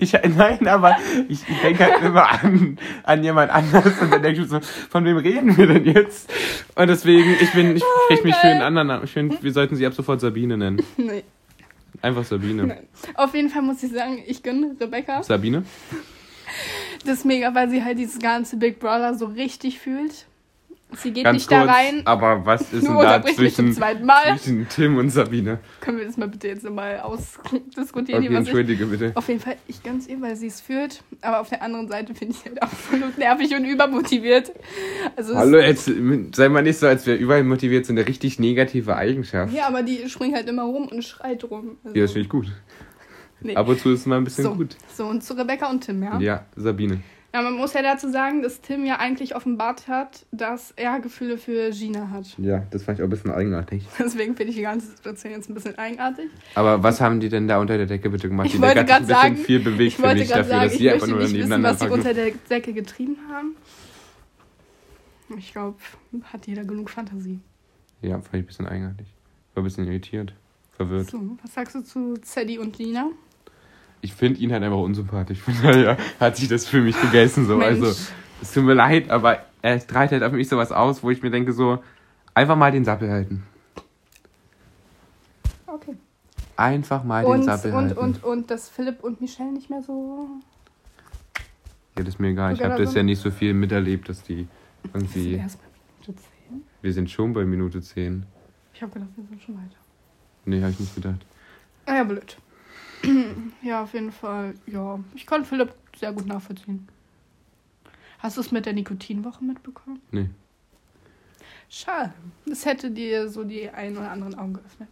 ich, 0.00 0.12
nein, 0.36 0.66
aber 0.66 0.96
ich, 1.28 1.48
ich 1.48 1.60
denke 1.60 1.84
halt 1.84 2.02
immer 2.02 2.28
an, 2.28 2.76
an 3.04 3.22
jemand 3.22 3.52
anders 3.52 4.00
und 4.00 4.12
dann 4.12 4.20
denke 4.20 4.42
ich 4.42 4.48
so, 4.48 4.58
von 4.90 5.04
wem 5.04 5.18
reden 5.18 5.56
wir 5.56 5.68
denn 5.68 5.84
jetzt? 5.84 6.28
Und 6.74 6.88
deswegen, 6.88 7.36
ich 7.40 7.52
bin, 7.52 7.76
ich 7.76 7.84
spreche 8.06 8.24
mich 8.24 8.34
für 8.34 8.48
einen 8.48 8.62
anderen 8.62 8.88
Namen. 8.88 9.04
Ich 9.04 9.12
finde, 9.12 9.40
wir 9.40 9.52
sollten 9.52 9.76
sie 9.76 9.86
ab 9.86 9.94
sofort 9.94 10.20
Sabine 10.20 10.56
nennen. 10.56 10.82
Nee, 10.96 11.22
Einfach 12.00 12.24
Sabine. 12.24 12.84
Auf 13.14 13.34
jeden 13.34 13.48
Fall 13.48 13.62
muss 13.62 13.82
ich 13.82 13.92
sagen, 13.92 14.22
ich 14.26 14.42
gönne 14.42 14.76
Rebecca 14.80 15.22
Sabine? 15.22 15.64
das 17.04 17.24
mega, 17.24 17.54
weil 17.54 17.68
sie 17.70 17.84
halt 17.84 17.98
dieses 17.98 18.18
ganze 18.18 18.56
Big 18.56 18.78
Brother 18.78 19.14
so 19.14 19.26
richtig 19.26 19.78
fühlt. 19.78 20.26
Sie 20.94 21.12
geht 21.12 21.24
Ganz 21.24 21.34
nicht 21.36 21.48
kurz, 21.48 21.66
da 21.66 21.72
rein. 21.72 22.02
aber 22.04 22.44
was 22.44 22.72
ist 22.72 22.82
denn 22.86 22.94
da 22.98 23.22
zwischen, 23.24 23.72
zwischen 23.72 24.68
Tim 24.68 24.96
und 24.98 25.10
Sabine? 25.10 25.58
Können 25.80 25.98
wir 25.98 26.04
das 26.06 26.16
mal 26.16 26.28
bitte 26.28 26.48
jetzt 26.48 26.64
nochmal 26.64 27.00
ausdiskutieren, 27.00 28.22
Okay, 28.22 28.28
was 28.28 28.42
ich 28.42 28.48
entschuldige 28.48 28.86
bitte. 28.86 29.12
Auf 29.14 29.28
jeden 29.28 29.40
Fall, 29.40 29.56
ich 29.66 29.82
gönn's 29.82 30.06
ihr, 30.06 30.20
weil 30.20 30.36
sie 30.36 30.48
es 30.48 30.60
führt. 30.60 31.02
Aber 31.22 31.40
auf 31.40 31.48
der 31.48 31.62
anderen 31.62 31.88
Seite 31.88 32.14
finde 32.14 32.34
ich 32.34 32.40
sie 32.40 32.48
halt 32.50 32.62
absolut 32.62 33.16
nervig 33.18 33.54
und 33.54 33.64
übermotiviert. 33.64 34.52
Also 35.16 35.34
Hallo, 35.34 35.58
jetzt 35.58 35.90
sei 36.34 36.48
mal 36.48 36.62
nicht 36.62 36.78
so, 36.78 36.86
als 36.86 37.06
wäre 37.06 37.16
überall 37.16 37.44
motiviert, 37.44 37.86
so 37.86 37.92
eine 37.92 38.06
richtig 38.06 38.38
negative 38.38 38.94
Eigenschaft. 38.96 39.52
Ja, 39.54 39.68
aber 39.68 39.82
die 39.82 40.08
springt 40.08 40.34
halt 40.34 40.48
immer 40.48 40.64
rum 40.64 40.88
und 40.88 41.02
schreit 41.02 41.44
rum. 41.44 41.76
Also, 41.84 41.96
Ja, 41.96 42.02
das 42.02 42.12
finde 42.12 42.24
ich 42.24 42.28
gut. 42.30 42.52
nee. 43.40 43.54
Ab 43.56 43.68
und 43.68 43.80
zu 43.80 43.90
ist 43.90 44.00
es 44.00 44.06
mal 44.06 44.18
ein 44.18 44.24
bisschen 44.24 44.44
so, 44.44 44.54
gut. 44.54 44.76
so, 44.94 45.06
und 45.06 45.22
zu 45.24 45.34
Rebecca 45.34 45.70
und 45.70 45.82
Tim, 45.84 46.02
ja? 46.02 46.18
Ja, 46.20 46.46
Sabine. 46.56 47.00
Ja? 47.32 47.42
Man 47.42 47.54
muss 47.54 47.72
ja 47.72 47.82
dazu 47.82 48.10
sagen, 48.10 48.42
dass 48.42 48.60
Tim 48.60 48.84
ja 48.84 48.98
eigentlich 48.98 49.34
offenbart 49.36 49.88
hat, 49.88 50.26
dass 50.32 50.72
er 50.76 51.00
Gefühle 51.00 51.38
für 51.38 51.70
Gina 51.70 52.10
hat. 52.10 52.36
Ja, 52.38 52.66
das 52.70 52.82
fand 52.84 52.98
ich 52.98 53.02
auch 53.02 53.06
ein 53.06 53.10
bisschen 53.10 53.30
eigenartig. 53.30 53.84
Deswegen 53.98 54.36
finde 54.36 54.50
ich 54.50 54.56
die 54.56 54.62
ganze 54.62 54.88
Situation 54.88 55.32
jetzt 55.32 55.48
ein 55.50 55.54
bisschen 55.54 55.76
eigenartig. 55.78 56.30
Aber 56.54 56.82
was 56.82 57.00
haben 57.00 57.20
die 57.20 57.28
denn 57.28 57.48
da 57.48 57.58
unter 57.60 57.76
der 57.76 57.86
Decke 57.86 58.10
bitte 58.10 58.28
gemacht? 58.28 58.46
Ich 58.46 58.52
die 58.52 58.60
wollte 58.60 58.84
bisschen 58.84 59.06
sagen- 59.06 59.36
viel 59.36 59.60
bewegt, 59.60 59.94
Ich 59.94 59.98
wollte 59.98 60.10
finde 60.10 60.22
ich, 60.24 60.28
gerade 60.30 60.42
dafür, 60.48 60.56
sagen, 60.58 60.68
dass 60.70 60.78
sie 60.78 60.90
einfach 60.90 61.06
nur 61.08 61.18
nicht 61.18 61.34
wissen, 61.34 61.62
was 61.62 61.80
sie 61.80 61.88
unter 61.88 62.14
der 62.14 62.30
Decke 62.50 62.72
getrieben 62.72 63.16
haben. 63.30 63.56
Ich 65.38 65.52
glaube, 65.52 65.78
hat 66.24 66.46
jeder 66.46 66.64
genug 66.64 66.90
Fantasie. 66.90 67.40
Ja, 68.02 68.16
fand 68.20 68.26
ich 68.34 68.40
ein 68.40 68.46
bisschen 68.46 68.66
eigenartig. 68.66 69.06
War 69.54 69.62
ein 69.62 69.64
bisschen 69.64 69.86
irritiert, 69.86 70.34
verwirrt. 70.76 71.10
So, 71.10 71.20
was 71.42 71.54
sagst 71.54 71.74
du 71.74 71.80
zu 71.82 72.14
Zeddy 72.14 72.58
und 72.58 72.76
Lina? 72.78 73.08
Ich 74.02 74.12
finde 74.14 74.40
ihn 74.40 74.52
halt 74.52 74.62
einfach 74.62 74.78
unsympathisch. 74.78 75.38
Von 75.42 75.54
daher 75.62 75.96
hat 76.20 76.36
sich 76.36 76.48
das 76.48 76.66
für 76.66 76.82
mich 76.82 77.00
gegessen. 77.00 77.46
So. 77.46 77.56
Mensch. 77.56 77.80
Also, 77.82 78.10
es 78.42 78.52
tut 78.52 78.64
mir 78.64 78.74
leid, 78.74 79.08
aber 79.08 79.38
er 79.62 79.80
strahlt 79.80 80.10
halt 80.10 80.22
auf 80.24 80.32
mich 80.32 80.48
sowas 80.48 80.72
aus, 80.72 81.02
wo 81.02 81.10
ich 81.10 81.22
mir 81.22 81.30
denke, 81.30 81.52
so, 81.52 81.82
einfach 82.34 82.56
mal 82.56 82.72
den 82.72 82.84
Sappel 82.84 83.10
halten. 83.10 83.44
Okay. 85.66 85.96
Einfach 86.56 87.04
mal 87.04 87.22
den 87.22 87.30
Und, 87.32 87.44
Sappel 87.44 87.72
und, 87.72 87.84
halten. 87.84 87.98
und, 87.98 88.24
und, 88.24 88.50
dass 88.50 88.68
Philipp 88.68 89.02
und 89.02 89.20
Michelle 89.20 89.52
nicht 89.52 89.70
mehr 89.70 89.82
so. 89.82 90.28
ja, 91.96 92.04
das 92.04 92.08
ist 92.14 92.18
mir 92.20 92.28
egal. 92.28 92.54
Ich 92.54 92.62
habe 92.62 92.82
das 92.82 92.92
ja 92.94 93.02
nicht 93.02 93.20
so 93.20 93.30
viel 93.30 93.54
miterlebt, 93.54 94.08
dass 94.08 94.22
die 94.24 94.48
irgendwie. 94.92 95.34
Erst 95.34 95.58
bei 95.60 95.68
Minute 96.00 96.22
10. 96.48 96.62
Wir 96.82 96.92
sind 96.92 97.10
schon 97.10 97.32
bei 97.32 97.44
Minute 97.44 97.80
10. 97.80 98.26
Ich 98.74 98.82
habe 98.82 98.92
gedacht, 98.92 99.10
wir 99.16 99.24
sind 99.24 99.40
schon 99.42 99.54
weiter. 99.54 99.76
Nee, 100.44 100.60
habe 100.60 100.72
ich 100.72 100.80
nicht 100.80 100.94
gedacht. 100.96 101.24
Ah 101.86 101.94
ja, 101.96 102.04
blöd. 102.04 102.36
ja, 103.62 103.82
auf 103.82 103.94
jeden 103.94 104.12
Fall. 104.12 104.54
Ja, 104.66 104.98
ich 105.14 105.26
kann 105.26 105.44
Philipp 105.44 105.74
sehr 105.98 106.12
gut 106.12 106.26
nachvollziehen. 106.26 106.88
Hast 108.18 108.36
du 108.36 108.40
es 108.40 108.52
mit 108.52 108.66
der 108.66 108.72
Nikotinwoche 108.72 109.44
mitbekommen? 109.44 110.00
Nee. 110.12 110.28
Schade. 111.68 112.12
Das 112.46 112.66
hätte 112.66 112.90
dir 112.90 113.28
so 113.28 113.44
die 113.44 113.68
ein 113.70 113.96
oder 113.96 114.10
anderen 114.10 114.34
Augen 114.34 114.54
geöffnet. 114.54 114.88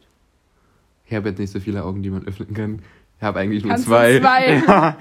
Ich 1.06 1.14
habe 1.14 1.28
jetzt 1.28 1.38
nicht 1.38 1.50
so 1.50 1.60
viele 1.60 1.84
Augen, 1.84 2.02
die 2.02 2.10
man 2.10 2.26
öffnen 2.26 2.54
kann. 2.54 2.82
Ich 3.18 3.22
habe 3.22 3.38
eigentlich 3.38 3.62
nur 3.62 3.72
Kannst 3.72 3.86
zwei. 3.86 4.18
zwei? 4.18 4.62
Ja. 4.66 4.96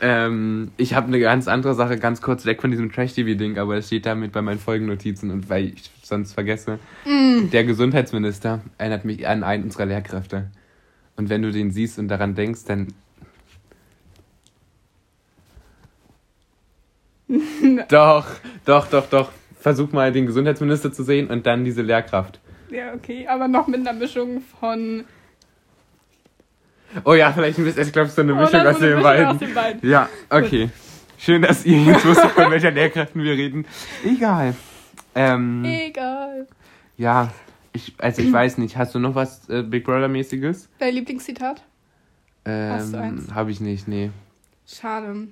ähm, 0.00 0.72
ich 0.76 0.94
habe 0.94 1.06
eine 1.06 1.20
ganz 1.20 1.46
andere 1.46 1.74
Sache, 1.74 1.98
ganz 1.98 2.20
kurz 2.20 2.44
weg 2.44 2.60
von 2.60 2.72
diesem 2.72 2.90
Trash-TV-Ding, 2.90 3.58
aber 3.58 3.76
es 3.76 3.86
steht 3.86 4.06
damit 4.06 4.32
bei 4.32 4.42
meinen 4.42 4.58
Folgennotizen 4.58 5.30
und 5.30 5.48
weil 5.48 5.66
ich 5.66 5.90
sonst 6.02 6.32
vergesse. 6.32 6.80
Mm. 7.04 7.48
Der 7.50 7.64
Gesundheitsminister 7.64 8.60
erinnert 8.76 9.04
mich 9.04 9.28
an 9.28 9.44
einen 9.44 9.62
unserer 9.64 9.86
Lehrkräfte. 9.86 10.50
Und 11.20 11.28
wenn 11.28 11.42
du 11.42 11.52
den 11.52 11.70
siehst 11.70 11.98
und 11.98 12.08
daran 12.08 12.34
denkst, 12.34 12.64
dann. 12.64 12.94
doch, 17.90 18.26
doch, 18.64 18.86
doch, 18.86 19.06
doch. 19.10 19.30
Versuch 19.58 19.92
mal 19.92 20.12
den 20.12 20.24
Gesundheitsminister 20.24 20.90
zu 20.90 21.02
sehen 21.04 21.28
und 21.28 21.44
dann 21.44 21.66
diese 21.66 21.82
Lehrkraft. 21.82 22.40
Ja, 22.70 22.94
okay, 22.94 23.26
aber 23.28 23.48
noch 23.48 23.66
mit 23.66 23.86
einer 23.86 23.92
Mischung 23.92 24.40
von. 24.40 25.04
Oh 27.04 27.12
ja, 27.12 27.30
vielleicht 27.34 27.58
ein 27.58 27.66
bisschen, 27.66 27.82
ich 27.82 27.92
glaube, 27.92 28.08
so 28.08 28.22
eine 28.22 28.32
Oder 28.32 28.40
Mischung 28.40 28.62
so 28.62 28.68
aus 28.70 28.76
eine 28.76 28.86
den 28.86 28.88
Mischung 28.88 29.02
beiden. 29.02 29.26
aus 29.26 29.38
den 29.38 29.54
beiden. 29.54 29.90
Ja, 29.90 30.08
okay. 30.30 30.70
Schön, 31.18 31.42
dass 31.42 31.66
ihr 31.66 31.82
jetzt 31.82 32.06
wusstet, 32.06 32.30
von 32.30 32.50
welcher 32.50 32.70
Lehrkräften 32.70 33.22
wir 33.22 33.34
reden. 33.34 33.66
Egal. 34.06 34.54
Ähm, 35.14 35.66
Egal. 35.66 36.46
ja, 36.96 37.30
ich, 37.72 37.94
also 37.98 38.22
ich 38.22 38.32
weiß 38.32 38.58
nicht. 38.58 38.76
Hast 38.76 38.94
du 38.94 38.98
noch 38.98 39.14
was 39.14 39.48
äh, 39.48 39.62
Big 39.62 39.84
Brother-mäßiges? 39.84 40.68
Dein 40.78 40.94
Lieblingszitat? 40.94 41.62
Hast 42.44 42.92
du 42.92 42.96
Ähm, 42.96 43.02
eins? 43.02 43.32
habe 43.34 43.50
ich 43.50 43.60
nicht, 43.60 43.86
nee. 43.86 44.10
Schade. 44.66 45.28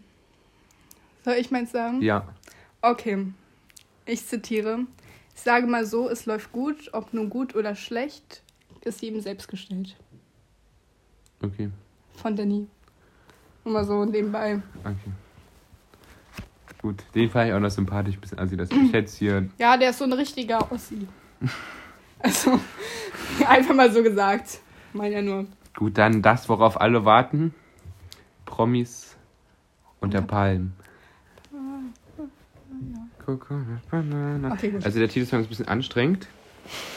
Soll 1.24 1.34
ich 1.34 1.50
meins 1.50 1.72
sagen? 1.72 2.00
Ja. 2.02 2.26
Okay. 2.82 3.26
Ich 4.06 4.24
zitiere. 4.26 4.80
Ich 5.34 5.42
sage 5.42 5.66
mal 5.66 5.84
so, 5.86 6.08
es 6.08 6.26
läuft 6.26 6.52
gut, 6.52 6.90
ob 6.92 7.12
nun 7.14 7.30
gut 7.30 7.54
oder 7.54 7.74
schlecht, 7.74 8.42
ist 8.82 9.02
jedem 9.02 9.20
selbst 9.20 9.48
gestellt. 9.48 9.96
Okay, 11.42 11.70
Von 12.16 12.34
Danny. 12.34 12.66
Nur 13.64 13.74
mal 13.74 13.84
so 13.84 14.04
nebenbei. 14.04 14.60
okay. 14.80 15.12
Gut, 16.82 17.04
den 17.14 17.28
fand 17.30 17.48
ich 17.48 17.54
auch 17.54 17.60
noch 17.60 17.70
sympathisch, 17.70 18.18
bisschen 18.18 18.38
assi. 18.38 18.56
Das 18.56 18.70
ich 18.70 18.92
jetzt 18.92 19.16
hier. 19.18 19.48
Ja, 19.58 19.76
der 19.76 19.90
ist 19.90 19.98
so 19.98 20.04
ein 20.04 20.12
richtiger 20.12 20.70
Ossi. 20.72 21.06
Also, 22.20 22.58
einfach 23.48 23.74
mal 23.74 23.92
so 23.92 24.02
gesagt. 24.02 24.60
Meine 24.92 25.16
ja 25.16 25.22
nur. 25.22 25.46
Gut, 25.76 25.98
dann 25.98 26.22
das, 26.22 26.48
worauf 26.48 26.80
alle 26.80 27.04
warten. 27.04 27.54
Promis 28.44 29.16
unter 30.00 30.22
Palmen. 30.22 30.72
Okay, 33.26 34.70
gut. 34.70 34.84
Also 34.84 34.98
der 34.98 35.08
Titelsong 35.08 35.40
ist 35.40 35.46
ein 35.46 35.48
bisschen 35.50 35.68
anstrengend. 35.68 36.28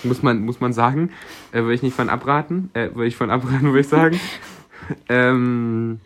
Muss 0.03 0.23
man, 0.23 0.41
muss 0.41 0.59
man 0.59 0.73
sagen. 0.73 1.11
Äh, 1.51 1.61
würde 1.61 1.73
ich 1.73 1.83
nicht 1.83 1.95
von 1.95 2.09
abraten. 2.09 2.69
Äh, 2.73 2.95
würde 2.95 3.07
ich 3.07 3.15
von 3.15 3.29
abraten, 3.29 3.63
würde 3.65 3.79
ich 3.81 3.87
sagen. 3.87 4.19
ähm, 5.09 5.99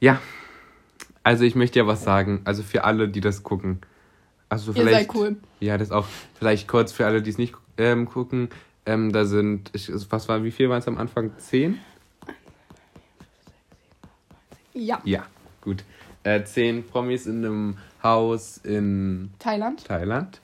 ja. 0.00 0.20
Also 1.22 1.44
ich 1.44 1.54
möchte 1.54 1.78
ja 1.78 1.86
was 1.86 2.02
sagen. 2.04 2.40
Also 2.44 2.62
für 2.62 2.84
alle, 2.84 3.08
die 3.08 3.20
das 3.20 3.42
gucken. 3.42 3.80
Also 4.52 4.72
Ihr 4.72 4.82
vielleicht. 4.82 5.10
seid 5.10 5.14
cool. 5.14 5.36
Ja, 5.60 5.78
das 5.78 5.90
auch. 5.90 6.06
Vielleicht 6.34 6.68
kurz 6.68 6.92
für 6.92 7.06
alle, 7.06 7.22
die 7.22 7.30
es 7.30 7.38
nicht 7.38 7.54
ähm, 7.78 8.04
gucken. 8.04 8.50
Ähm, 8.84 9.10
da 9.10 9.24
sind, 9.24 9.70
ich, 9.72 9.90
was 10.10 10.28
war, 10.28 10.44
wie 10.44 10.50
viel 10.50 10.68
waren 10.68 10.80
es 10.80 10.86
am 10.86 10.98
Anfang? 10.98 11.30
Zehn? 11.38 11.78
Ja. 14.74 15.00
Ja, 15.04 15.24
gut. 15.62 15.84
Äh, 16.22 16.44
zehn 16.44 16.86
Promis 16.86 17.24
in 17.24 17.42
einem 17.42 17.78
Haus 18.02 18.58
in 18.58 19.30
Thailand. 19.38 19.86
Thailand. 19.86 20.42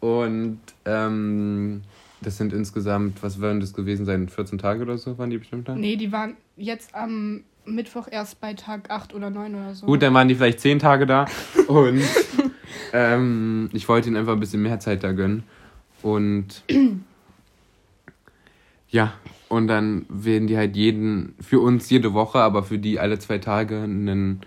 Und 0.00 0.60
ähm, 0.84 1.84
das 2.20 2.36
sind 2.36 2.52
insgesamt, 2.52 3.22
was 3.22 3.40
werden 3.40 3.60
das 3.60 3.72
gewesen 3.72 4.04
sein? 4.04 4.28
14 4.28 4.58
Tage 4.58 4.82
oder 4.82 4.98
so 4.98 5.16
waren 5.16 5.30
die 5.30 5.38
bestimmt 5.38 5.68
da? 5.70 5.74
Nee, 5.74 5.96
die 5.96 6.12
waren 6.12 6.36
jetzt 6.58 6.94
am 6.94 7.44
Mittwoch 7.74 8.08
erst 8.10 8.40
bei 8.40 8.54
Tag 8.54 8.90
8 8.90 9.14
oder 9.14 9.30
9 9.30 9.54
oder 9.54 9.74
so. 9.74 9.86
Gut, 9.86 10.02
dann 10.02 10.14
waren 10.14 10.28
die 10.28 10.34
vielleicht 10.34 10.60
10 10.60 10.78
Tage 10.78 11.06
da. 11.06 11.26
Und 11.68 12.02
ähm, 12.92 13.70
ich 13.72 13.88
wollte 13.88 14.08
ihnen 14.08 14.16
einfach 14.16 14.32
ein 14.32 14.40
bisschen 14.40 14.62
mehr 14.62 14.80
Zeit 14.80 15.04
da 15.04 15.12
gönnen. 15.12 15.44
Und 16.02 16.62
ja, 18.88 19.14
und 19.48 19.66
dann 19.66 20.06
wählen 20.08 20.46
die 20.46 20.56
halt 20.56 20.76
jeden, 20.76 21.34
für 21.40 21.60
uns 21.60 21.90
jede 21.90 22.12
Woche, 22.12 22.38
aber 22.38 22.62
für 22.62 22.78
die 22.78 23.00
alle 23.00 23.18
zwei 23.18 23.38
Tage 23.38 23.82
einen 23.82 24.40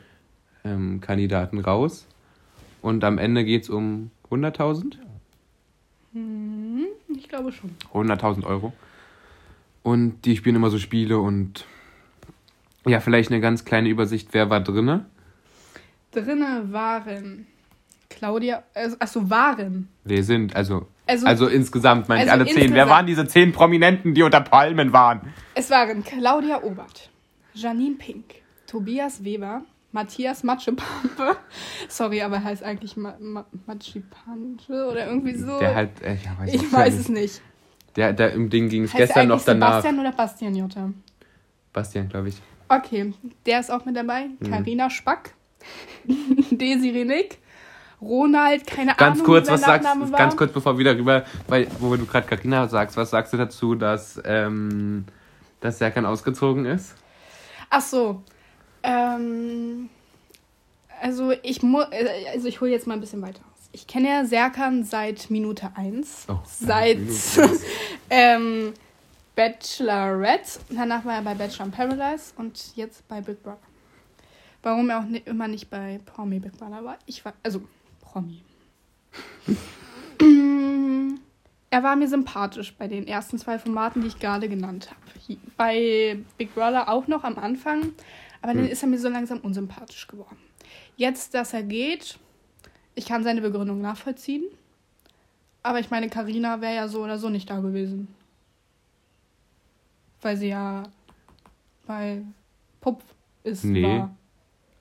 ähm, 0.64 1.02
Kandidaten 1.02 1.60
raus. 1.60 2.08
Und 2.82 3.04
am 3.04 3.18
Ende 3.18 3.44
geht 3.44 3.64
es 3.64 3.70
um 3.70 4.12
100.000? 4.30 4.96
Hm, 6.14 6.86
ich 7.16 7.28
glaube 7.28 7.52
schon. 7.52 7.72
100.000 7.94 8.46
Euro. 8.46 8.74
Und 9.84 10.26
die 10.26 10.38
spielen 10.38 10.56
immer 10.56 10.70
so 10.70 10.78
Spiele 10.78 11.20
und 11.20 11.66
ja, 12.86 13.00
vielleicht 13.00 13.32
eine 13.32 13.42
ganz 13.42 13.66
kleine 13.66 13.90
Übersicht, 13.90 14.30
wer 14.32 14.50
war 14.50 14.62
drinne? 14.62 15.06
Drinne 16.12 16.68
waren 16.72 17.48
Claudia, 18.10 18.64
also, 18.74 18.98
achso, 19.00 19.30
waren. 19.30 19.88
Wer 20.04 20.24
sind, 20.24 20.56
also, 20.56 20.88
Also, 21.08 21.26
also 21.26 21.48
insgesamt, 21.48 22.10
meine 22.10 22.26
ich 22.26 22.32
also 22.32 22.44
alle 22.44 22.54
zehn. 22.54 22.74
Wer 22.74 22.90
waren 22.90 23.08
diese 23.08 23.26
zehn 23.28 23.52
Prominenten, 23.52 24.14
die 24.14 24.24
unter 24.24 24.42
Palmen 24.42 24.94
waren? 24.94 25.34
es 25.56 25.70
waren 25.70 26.04
Claudia 26.04 26.64
Obert, 26.64 27.10
Janine 27.54 27.96
Pink, 27.96 28.36
Tobias 28.68 29.24
Weber, 29.24 29.64
Matthias 29.92 30.44
Matschepampe. 30.44 31.38
Sorry, 31.88 32.22
aber 32.22 32.38
er 32.38 32.44
heißt 32.44 32.64
eigentlich 32.64 32.98
Ma 32.98 33.16
Ma 33.20 33.46
Matschepampe 33.66 34.88
oder 34.90 35.08
irgendwie 35.08 35.36
so. 35.36 35.60
Der 35.60 35.76
halt, 35.76 36.02
äh, 36.02 36.16
ja, 36.16 36.38
weiß 36.40 36.54
ich 36.54 36.74
weiß 36.74 36.94
es 36.96 37.10
nicht. 37.10 37.42
Der, 37.96 38.14
der 38.14 38.32
im 38.34 38.50
Ding 38.50 38.70
ging 38.70 38.84
es 38.84 38.94
er 38.94 39.02
gestern 39.02 39.28
noch 39.28 39.44
danach. 39.44 39.82
Sebastian 39.82 40.00
oder 40.00 40.12
Bastian 40.14 40.56
Jutta? 40.56 40.90
Bastian, 41.74 42.08
glaube 42.08 42.30
ich. 42.30 42.42
Okay, 42.72 43.14
der 43.46 43.60
ist 43.60 43.70
auch 43.70 43.84
mit 43.84 43.98
dabei. 43.98 44.30
Mhm. 44.40 44.50
Karina 44.50 44.90
Spack, 44.90 45.34
Desiree 46.52 47.04
Nick, 47.04 47.40
Ronald, 48.02 48.66
keine 48.66 48.96
Ganz 48.96 49.18
Ahnung, 49.18 49.26
kurz, 49.26 49.50
was 49.50 49.60
sein 49.60 49.70
sagst 49.70 49.84
Nachname 49.84 50.12
war. 50.12 50.20
ganz 50.20 50.38
kurz, 50.38 50.54
bevor 50.54 50.76
wir 50.76 50.80
wieder 50.80 50.98
rüber, 50.98 51.26
weil, 51.48 51.68
wo 51.80 51.96
du 51.98 52.06
gerade 52.06 52.26
Carina 52.28 52.68
sagst, 52.70 52.96
was 52.96 53.10
sagst 53.10 53.34
du 53.34 53.38
dazu, 53.38 53.76
dass, 53.76 54.22
ähm, 54.24 55.06
dass 55.60 55.80
Serkan 55.80 56.06
ausgezogen 56.06 56.66
ist? 56.66 56.96
Ach 57.70 57.82
so. 57.82 58.24
Ähm, 58.84 59.90
also 61.02 61.34
ich 61.44 61.62
muss, 61.64 61.86
also 62.34 62.48
ich 62.48 62.62
hole 62.62 62.72
jetzt 62.72 62.88
mal 62.88 62.94
ein 62.94 63.02
bisschen 63.02 63.22
weiter 63.22 63.42
aus. 63.54 63.70
Ich 63.74 63.86
kenne 63.86 64.10
ja 64.10 64.26
Serkan 64.26 64.84
seit 64.84 65.30
Minute 65.30 65.72
1. 65.76 66.28
Oh, 66.30 66.40
seit 66.46 66.98
Minute 66.98 67.12
eins. 67.12 67.40
ähm, 68.10 68.74
Bachelorette. 69.42 70.60
Danach 70.70 71.04
war 71.04 71.16
er 71.16 71.22
bei 71.24 71.34
Bachelor 71.34 71.66
in 71.66 71.72
Paradise 71.72 72.32
und 72.38 72.76
jetzt 72.76 73.08
bei 73.08 73.22
Big 73.22 73.42
Brother. 73.42 73.58
Warum 74.62 74.92
er 74.92 75.00
auch 75.00 75.06
ni 75.06 75.18
immer 75.26 75.48
nicht 75.48 75.68
bei 75.72 76.00
Promi 76.06 76.38
Big 76.38 76.52
Brother 76.60 76.86
war? 76.86 77.00
Ich 77.08 77.26
war, 77.26 77.34
also 77.42 77.64
Promi. 78.02 78.44
Er 81.72 81.82
war 81.82 81.96
mir 81.96 82.08
sympathisch 82.08 82.76
bei 82.76 82.88
den 82.88 83.08
ersten 83.08 83.40
zwei 83.40 83.58
Formaten, 83.58 84.02
die 84.02 84.10
ich 84.10 84.20
gerade 84.20 84.48
genannt 84.48 84.92
habe. 84.92 85.40
Bei 85.58 86.20
Big 86.38 86.54
Brother 86.54 86.88
auch 86.88 87.08
noch 87.08 87.24
am 87.24 87.40
Anfang, 87.40 87.94
aber 88.44 88.54
dann 88.54 88.66
Hm. 88.66 88.72
ist 88.72 88.84
er 88.84 88.90
mir 88.90 89.00
so 89.00 89.10
langsam 89.10 89.40
unsympathisch 89.40 90.06
geworden. 90.06 90.38
Jetzt, 90.98 91.34
dass 91.34 91.54
er 91.54 91.64
geht, 91.64 92.20
ich 92.94 93.08
kann 93.08 93.24
seine 93.24 93.42
Begründung 93.42 93.82
nachvollziehen. 93.82 94.44
Aber 95.64 95.80
ich 95.80 95.90
meine, 95.90 96.10
Karina 96.10 96.62
wäre 96.62 96.76
ja 96.76 96.88
so 96.88 97.04
oder 97.04 97.18
so 97.18 97.30
nicht 97.30 97.50
da 97.50 97.60
gewesen. 97.60 98.08
Weil 100.22 100.38
sie 100.38 100.50
ja 100.50 100.84
bei 101.88 102.22
Pup 102.80 103.04
ist. 103.44 103.64
Nee, 103.64 103.84
War. 103.84 104.16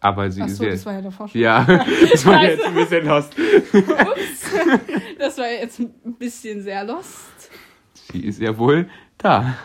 Aber 0.01 0.31
sie 0.31 0.41
ist 0.43 0.53
Achso, 0.53 0.65
ja. 0.65 0.71
das 0.71 0.87
war 0.87 0.93
ja 0.95 1.03
davor 1.03 1.29
schon. 1.29 1.41
Ja, 1.41 1.65
das 2.11 2.27
war 2.27 2.43
jetzt 2.43 2.65
ein 2.65 2.75
bisschen 2.75 3.07
lost. 3.07 3.35
Ups. 3.39 4.51
Das 5.19 5.37
war 5.37 5.51
jetzt 5.51 5.79
ein 5.79 6.15
bisschen 6.19 6.63
sehr 6.63 6.85
lost. 6.85 7.51
Sie 7.93 8.21
ist 8.21 8.41
ja 8.41 8.57
wohl 8.57 8.89
da. 9.19 9.57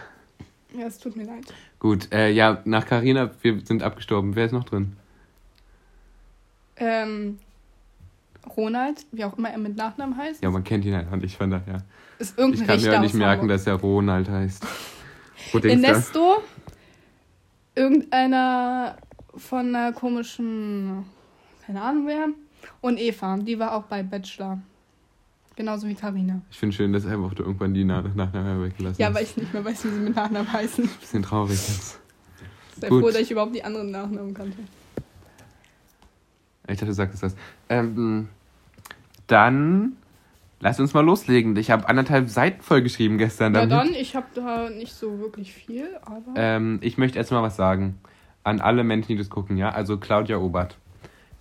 Ja, 0.77 0.87
es 0.87 0.99
tut 0.99 1.15
mir 1.15 1.23
leid. 1.23 1.45
Gut, 1.79 2.11
äh, 2.11 2.31
ja, 2.31 2.61
nach 2.65 2.85
Carina, 2.85 3.31
wir 3.41 3.61
sind 3.65 3.81
abgestorben. 3.81 4.35
Wer 4.35 4.45
ist 4.45 4.51
noch 4.51 4.65
drin? 4.65 4.97
Ähm, 6.75 7.39
Ronald, 8.57 9.05
wie 9.13 9.23
auch 9.23 9.37
immer 9.37 9.49
er 9.49 9.57
mit 9.57 9.77
Nachnamen 9.77 10.17
heißt. 10.17 10.43
Ja, 10.43 10.51
man 10.51 10.65
kennt 10.65 10.83
ihn 10.83 10.95
halt 10.95 11.09
noch 11.09 11.17
nicht, 11.17 11.37
von 11.37 11.49
daher. 11.49 11.83
Ist 12.19 12.37
irgendein 12.37 12.61
Ich 12.61 12.67
kann 12.67 12.81
mir 12.81 12.97
auch 12.97 13.01
nicht 13.01 13.15
merken, 13.15 13.47
dass 13.47 13.65
er 13.65 13.75
Ronald 13.75 14.29
heißt. 14.29 14.65
Ernesto, 15.53 16.43
irgendeiner 17.75 18.97
von 19.35 19.67
einer 19.75 19.91
komischen, 19.93 21.05
keine 21.65 21.81
Ahnung 21.81 22.07
wer. 22.07 22.27
Und 22.81 22.99
Eva, 22.99 23.37
die 23.37 23.59
war 23.59 23.73
auch 23.75 23.83
bei 23.83 24.01
Bachelor. 24.03 24.59
Genauso 25.55 25.87
wie 25.87 25.95
Karina. 25.95 26.41
Ich 26.51 26.57
finde 26.57 26.75
schön, 26.75 26.91
dass 26.91 27.05
einfach 27.05 27.33
du 27.33 27.43
irgendwann 27.43 27.73
die 27.73 27.85
Nach 27.85 28.03
Nachnamen 28.13 28.63
weggelassen 28.63 29.01
Ja, 29.01 29.13
weil 29.13 29.23
ich 29.23 29.37
nicht 29.37 29.53
mehr 29.53 29.63
weiß, 29.63 29.85
wie 29.85 29.89
sie 29.89 29.99
mit 29.99 30.15
Nachnamen 30.15 30.51
heißen. 30.51 30.89
Bisschen 30.99 31.23
traurig 31.23 31.51
jetzt. 31.51 31.99
Sei 32.79 32.89
Gut. 32.89 33.01
froh, 33.01 33.11
dass 33.11 33.21
ich 33.21 33.31
überhaupt 33.31 33.55
die 33.55 33.63
anderen 33.63 33.89
Nachnamen 33.91 34.33
kannte. 34.33 34.57
Ich 36.67 36.75
dachte, 36.77 36.87
du 36.87 36.93
sagtest 36.93 37.23
das. 37.23 37.35
Ähm, 37.69 38.27
dann 39.27 39.95
lass 40.65 40.79
uns 40.79 40.95
mal 40.95 41.05
loslegen. 41.05 41.55
Ich 41.57 41.69
habe 41.69 41.87
anderthalb 41.87 42.27
Seiten 42.27 42.59
vollgeschrieben 42.63 43.19
gestern. 43.19 43.53
Ja, 43.53 43.67
damit. 43.67 43.93
dann, 43.93 43.93
ich 43.93 44.15
habe 44.15 44.25
da 44.33 44.71
nicht 44.71 44.93
so 44.93 45.19
wirklich 45.19 45.53
viel, 45.53 45.87
aber. 46.01 46.33
Ähm, 46.35 46.79
ich 46.81 46.97
möchte 46.97 47.19
erstmal 47.19 47.43
was 47.43 47.55
sagen. 47.55 47.99
An 48.43 48.61
alle 48.61 48.83
Menschen, 48.83 49.09
die 49.09 49.17
das 49.17 49.29
gucken, 49.29 49.57
ja. 49.57 49.69
Also 49.69 49.97
Claudia 49.97 50.37
Obert. 50.37 50.77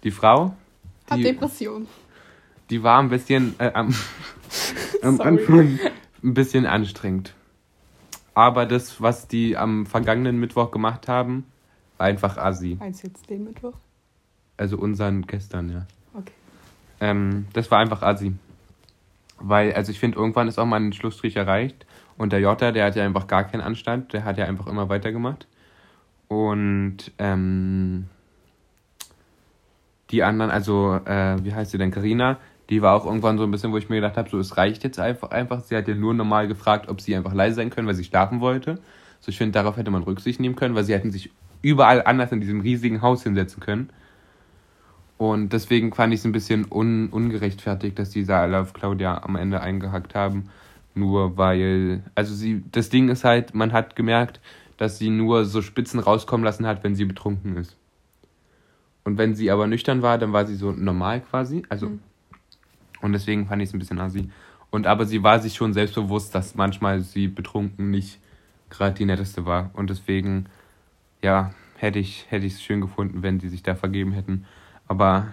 Die 0.04 0.10
Frau, 0.10 0.54
hat 1.08 1.18
die, 1.18 1.22
Depression. 1.22 1.86
die 2.68 2.82
war 2.82 3.00
ein 3.00 3.08
bisschen 3.08 3.54
äh, 3.58 3.72
am, 3.72 3.94
am. 5.02 5.20
Anfang 5.22 5.78
ein 6.22 6.34
bisschen 6.34 6.66
anstrengend. 6.66 7.32
Aber 8.34 8.66
das, 8.66 9.00
was 9.00 9.26
die 9.26 9.56
am 9.56 9.86
vergangenen 9.86 10.38
Mittwoch 10.38 10.70
gemacht 10.70 11.08
haben, 11.08 11.46
war 11.96 12.08
einfach 12.08 12.36
assi. 12.36 12.76
Meinst 12.78 13.02
du 13.02 13.06
jetzt 13.06 13.30
den 13.30 13.44
Mittwoch? 13.44 13.78
Also 14.58 14.76
unseren 14.76 15.26
gestern, 15.26 15.70
ja. 15.70 15.86
Okay. 16.12 16.32
Ähm, 17.00 17.46
das 17.54 17.70
war 17.70 17.78
einfach 17.78 18.02
assi. 18.02 18.34
Weil, 19.46 19.74
also 19.74 19.92
ich 19.92 20.00
finde, 20.00 20.16
irgendwann 20.16 20.48
ist 20.48 20.58
auch 20.58 20.64
mal 20.64 20.80
ein 20.80 20.94
Schlussstrich 20.94 21.36
erreicht. 21.36 21.84
Und 22.16 22.32
der 22.32 22.40
Jota, 22.40 22.72
der 22.72 22.86
hat 22.86 22.96
ja 22.96 23.04
einfach 23.04 23.26
gar 23.26 23.44
keinen 23.44 23.60
Anstand. 23.60 24.14
Der 24.14 24.24
hat 24.24 24.38
ja 24.38 24.46
einfach 24.46 24.66
immer 24.66 24.88
weitergemacht. 24.88 25.46
Und 26.28 27.12
ähm, 27.18 28.06
die 30.10 30.22
anderen, 30.22 30.50
also, 30.50 30.94
äh, 31.04 31.44
wie 31.44 31.52
heißt 31.52 31.72
sie 31.72 31.78
denn? 31.78 31.90
Karina, 31.90 32.38
die 32.70 32.80
war 32.80 32.94
auch 32.94 33.04
irgendwann 33.04 33.36
so 33.36 33.44
ein 33.44 33.50
bisschen, 33.50 33.70
wo 33.70 33.76
ich 33.76 33.90
mir 33.90 33.96
gedacht 33.96 34.16
habe, 34.16 34.30
so, 34.30 34.38
es 34.38 34.56
reicht 34.56 34.82
jetzt 34.82 34.98
einfach, 34.98 35.30
einfach. 35.30 35.60
Sie 35.60 35.76
hat 35.76 35.88
ja 35.88 35.94
nur 35.94 36.14
normal 36.14 36.48
gefragt, 36.48 36.88
ob 36.88 37.02
sie 37.02 37.14
einfach 37.14 37.34
leise 37.34 37.56
sein 37.56 37.68
können, 37.68 37.86
weil 37.86 37.94
sie 37.94 38.04
schlafen 38.04 38.40
wollte. 38.40 38.78
So, 39.20 39.28
ich 39.28 39.36
finde, 39.36 39.52
darauf 39.52 39.76
hätte 39.76 39.90
man 39.90 40.04
Rücksicht 40.04 40.40
nehmen 40.40 40.56
können, 40.56 40.74
weil 40.74 40.84
sie 40.84 40.94
hätten 40.94 41.10
sich 41.10 41.30
überall 41.60 42.02
anders 42.02 42.32
in 42.32 42.40
diesem 42.40 42.60
riesigen 42.60 43.02
Haus 43.02 43.22
hinsetzen 43.22 43.60
können. 43.60 43.90
Und 45.24 45.54
deswegen 45.54 45.94
fand 45.94 46.12
ich 46.12 46.20
es 46.20 46.26
ein 46.26 46.32
bisschen 46.32 46.66
un 46.70 47.08
ungerechtfertigt, 47.08 47.98
dass 47.98 48.10
diese 48.10 48.36
alle 48.36 48.60
auf 48.60 48.74
Claudia 48.74 49.22
am 49.22 49.36
Ende 49.36 49.62
eingehackt 49.62 50.14
haben. 50.14 50.50
Nur 50.94 51.38
weil, 51.38 52.02
also 52.14 52.34
sie, 52.34 52.62
das 52.72 52.90
Ding 52.90 53.08
ist 53.08 53.24
halt, 53.24 53.54
man 53.54 53.72
hat 53.72 53.96
gemerkt, 53.96 54.38
dass 54.76 54.98
sie 54.98 55.08
nur 55.08 55.46
so 55.46 55.62
Spitzen 55.62 55.98
rauskommen 55.98 56.44
lassen 56.44 56.66
hat, 56.66 56.84
wenn 56.84 56.94
sie 56.94 57.06
betrunken 57.06 57.56
ist. 57.56 57.74
Und 59.04 59.16
wenn 59.16 59.34
sie 59.34 59.50
aber 59.50 59.66
nüchtern 59.66 60.02
war, 60.02 60.18
dann 60.18 60.34
war 60.34 60.46
sie 60.46 60.56
so 60.56 60.72
normal 60.72 61.22
quasi. 61.22 61.62
Also, 61.70 61.88
Mhm. 61.88 62.00
und 63.00 63.12
deswegen 63.14 63.46
fand 63.46 63.62
ich 63.62 63.70
es 63.70 63.74
ein 63.74 63.78
bisschen 63.78 64.00
assi. 64.00 64.28
Und 64.70 64.86
aber 64.86 65.06
sie 65.06 65.22
war 65.22 65.40
sich 65.40 65.54
schon 65.54 65.72
selbstbewusst, 65.72 66.34
dass 66.34 66.54
manchmal 66.54 67.00
sie 67.00 67.28
betrunken 67.28 67.90
nicht 67.90 68.18
gerade 68.68 68.94
die 68.94 69.06
netteste 69.06 69.46
war. 69.46 69.70
Und 69.72 69.88
deswegen, 69.88 70.46
ja, 71.22 71.54
hätte 71.78 71.98
ich 71.98 72.26
hätte 72.28 72.44
ich 72.44 72.54
es 72.54 72.62
schön 72.62 72.82
gefunden, 72.82 73.22
wenn 73.22 73.40
sie 73.40 73.48
sich 73.48 73.62
da 73.62 73.74
vergeben 73.74 74.12
hätten. 74.12 74.44
Aber 74.86 75.32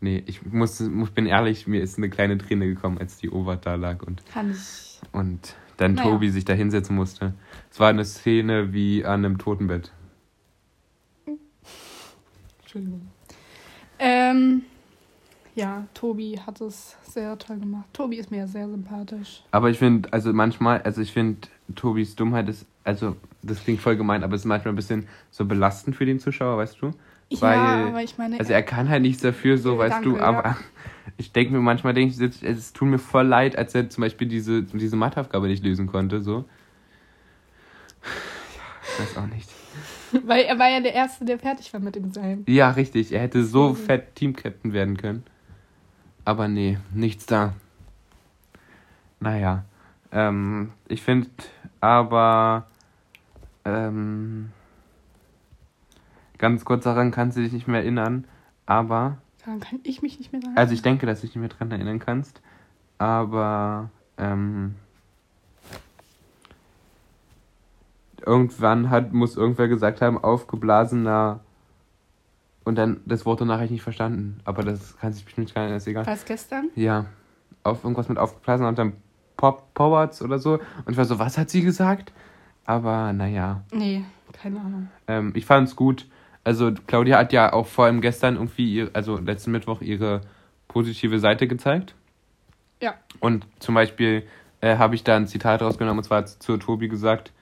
nee, 0.00 0.22
ich 0.26 0.44
muss, 0.44 0.80
muss 0.80 1.10
bin 1.10 1.26
ehrlich, 1.26 1.66
mir 1.66 1.82
ist 1.82 1.98
eine 1.98 2.08
kleine 2.10 2.38
Träne 2.38 2.66
gekommen, 2.66 2.98
als 2.98 3.18
die 3.18 3.30
Overt 3.30 3.66
da 3.66 3.74
lag 3.74 4.02
und, 4.02 4.24
Kann 4.26 4.50
ich. 4.50 5.00
und 5.12 5.54
dann 5.76 5.94
Naja. 5.94 6.10
Tobi 6.10 6.30
sich 6.30 6.44
da 6.44 6.52
hinsetzen 6.54 6.96
musste. 6.96 7.34
Es 7.70 7.78
war 7.78 7.88
eine 7.88 8.04
Szene 8.04 8.72
wie 8.72 9.04
an 9.04 9.24
einem 9.24 9.38
Totenbett. 9.38 9.92
Entschuldigung. 12.60 13.08
Ähm, 13.98 14.62
ja, 15.54 15.86
Tobi 15.94 16.38
hat 16.38 16.60
es 16.60 16.96
sehr 17.02 17.36
toll 17.38 17.58
gemacht. 17.58 17.86
Tobi 17.92 18.16
ist 18.16 18.30
mir 18.30 18.46
sehr 18.46 18.68
sympathisch. 18.68 19.42
Aber 19.50 19.70
ich 19.70 19.78
finde, 19.78 20.12
also 20.12 20.32
manchmal, 20.32 20.82
also 20.82 21.00
ich 21.00 21.12
finde, 21.12 21.48
Tobis 21.74 22.14
Dummheit 22.14 22.48
ist, 22.48 22.66
also 22.84 23.16
das 23.42 23.62
klingt 23.64 23.80
voll 23.80 23.96
gemein, 23.96 24.22
aber 24.22 24.34
es 24.34 24.42
ist 24.42 24.46
manchmal 24.46 24.72
ein 24.72 24.76
bisschen 24.76 25.08
so 25.30 25.44
belastend 25.44 25.96
für 25.96 26.06
den 26.06 26.20
Zuschauer, 26.20 26.58
weißt 26.58 26.80
du? 26.80 26.92
Weil- 27.40 27.58
ja, 27.58 27.88
aber 27.88 28.02
ich 28.02 28.16
meine, 28.18 28.38
Also 28.38 28.52
er 28.52 28.62
kann 28.62 28.88
halt 28.88 29.02
nichts 29.02 29.22
dafür, 29.22 29.58
so 29.58 29.76
weißt 29.78 29.96
danke, 29.96 30.08
du, 30.10 30.20
aber 30.20 30.42
ja. 30.50 30.56
ich 31.18 31.32
denke 31.32 31.52
mir 31.52 31.60
manchmal, 31.60 31.92
denke 31.94 32.14
ich, 32.14 32.20
es- 32.20 32.42
es 32.42 32.72
tut 32.72 32.88
mir 32.88 32.98
voll 32.98 33.26
leid, 33.26 33.56
als 33.56 33.74
er 33.74 33.90
zum 33.90 34.02
Beispiel 34.02 34.28
diese, 34.28 34.62
diese 34.62 34.96
Matheaufgabe 34.96 35.46
nicht 35.48 35.62
lösen 35.64 35.86
konnte, 35.86 36.22
so. 36.22 36.44
Ja, 38.02 38.08
ich 38.82 39.00
weiß 39.00 39.16
auch 39.22 39.26
nicht. 39.26 39.48
weil 40.26 40.44
er 40.44 40.58
war 40.58 40.68
ja 40.70 40.80
der 40.80 40.94
Erste, 40.94 41.24
der 41.26 41.38
fertig 41.38 41.72
war 41.74 41.80
mit 41.80 41.94
dem 41.96 42.12
Seil. 42.12 42.38
Ja, 42.46 42.70
richtig, 42.70 43.12
er 43.12 43.20
hätte 43.20 43.44
so 43.44 43.70
Mhm. 43.70 43.76
fett 43.76 44.14
Team-Captain 44.14 44.72
werden 44.72 44.96
können. 44.96 45.22
Aber 46.24 46.48
nee, 46.48 46.78
nichts 46.92 47.26
da. 47.26 47.54
Naja, 49.20 49.64
ähm, 50.12 50.72
ich 50.88 51.02
finde 51.02 51.28
aber, 51.80 52.66
ähm, 53.64 54.50
ganz 56.38 56.64
kurz 56.64 56.84
daran 56.84 57.10
kannst 57.10 57.36
du 57.36 57.42
dich 57.42 57.52
nicht 57.52 57.68
mehr 57.68 57.80
erinnern, 57.80 58.24
aber 58.66 59.18
Daran 59.44 59.60
kann 59.60 59.80
ich 59.82 60.02
mich 60.02 60.18
nicht 60.18 60.32
mehr 60.32 60.42
sagen. 60.42 60.56
Also 60.56 60.74
ich 60.74 60.82
denke, 60.82 61.06
dass 61.06 61.20
du 61.20 61.26
dich 61.26 61.34
nicht 61.34 61.40
mehr 61.40 61.48
dran 61.48 61.70
erinnern 61.70 61.98
kannst. 61.98 62.40
Aber 62.98 63.90
ähm, 64.18 64.74
irgendwann 68.24 68.90
hat, 68.90 69.12
muss 69.12 69.36
irgendwer 69.36 69.68
gesagt 69.68 70.02
haben, 70.02 70.18
aufgeblasener 70.18 71.40
und 72.64 72.74
dann 72.74 73.00
das 73.06 73.24
Wort 73.24 73.40
danach 73.40 73.54
habe 73.54 73.64
ich 73.64 73.70
nicht 73.70 73.82
verstanden. 73.82 74.40
Aber 74.44 74.62
das 74.62 74.98
kann 74.98 75.12
sich 75.12 75.24
bestimmt 75.24 75.54
gar 75.54 75.66
nicht, 75.66 75.76
ist 75.76 75.86
egal. 75.86 76.04
War 76.04 76.12
es 76.12 76.26
gestern? 76.26 76.68
Ja. 76.74 77.06
Auf 77.62 77.84
irgendwas 77.84 78.10
mit 78.10 78.18
aufgeblasener 78.18 78.68
und 78.68 78.78
dann 78.78 78.92
Pop 79.38 79.72
Powards 79.72 80.20
oder 80.20 80.38
so. 80.38 80.54
Und 80.84 80.90
ich 80.90 80.96
war 80.98 81.06
so, 81.06 81.18
was 81.18 81.38
hat 81.38 81.48
sie 81.48 81.62
gesagt? 81.62 82.12
Aber 82.66 83.14
naja. 83.14 83.62
Nee, 83.72 84.04
keine 84.34 84.60
Ahnung. 84.60 84.88
Ähm, 85.06 85.32
ich 85.34 85.46
fand's 85.46 85.76
gut. 85.76 86.06
Also 86.48 86.72
Claudia 86.86 87.18
hat 87.18 87.34
ja 87.34 87.52
auch 87.52 87.66
vor 87.66 87.84
allem 87.84 88.00
gestern 88.00 88.36
irgendwie, 88.36 88.72
ihr, 88.72 88.90
also 88.94 89.18
letzten 89.18 89.50
Mittwoch, 89.50 89.82
ihre 89.82 90.22
positive 90.66 91.18
Seite 91.18 91.46
gezeigt. 91.46 91.94
Ja. 92.80 92.94
Und 93.20 93.46
zum 93.58 93.74
Beispiel 93.74 94.26
äh, 94.62 94.78
habe 94.78 94.94
ich 94.94 95.04
da 95.04 95.16
ein 95.16 95.26
Zitat 95.26 95.60
rausgenommen, 95.60 95.98
und 95.98 96.04
zwar 96.04 96.22
hat 96.22 96.30
zu 96.30 96.56
Tobi 96.56 96.88
gesagt, 96.88 97.34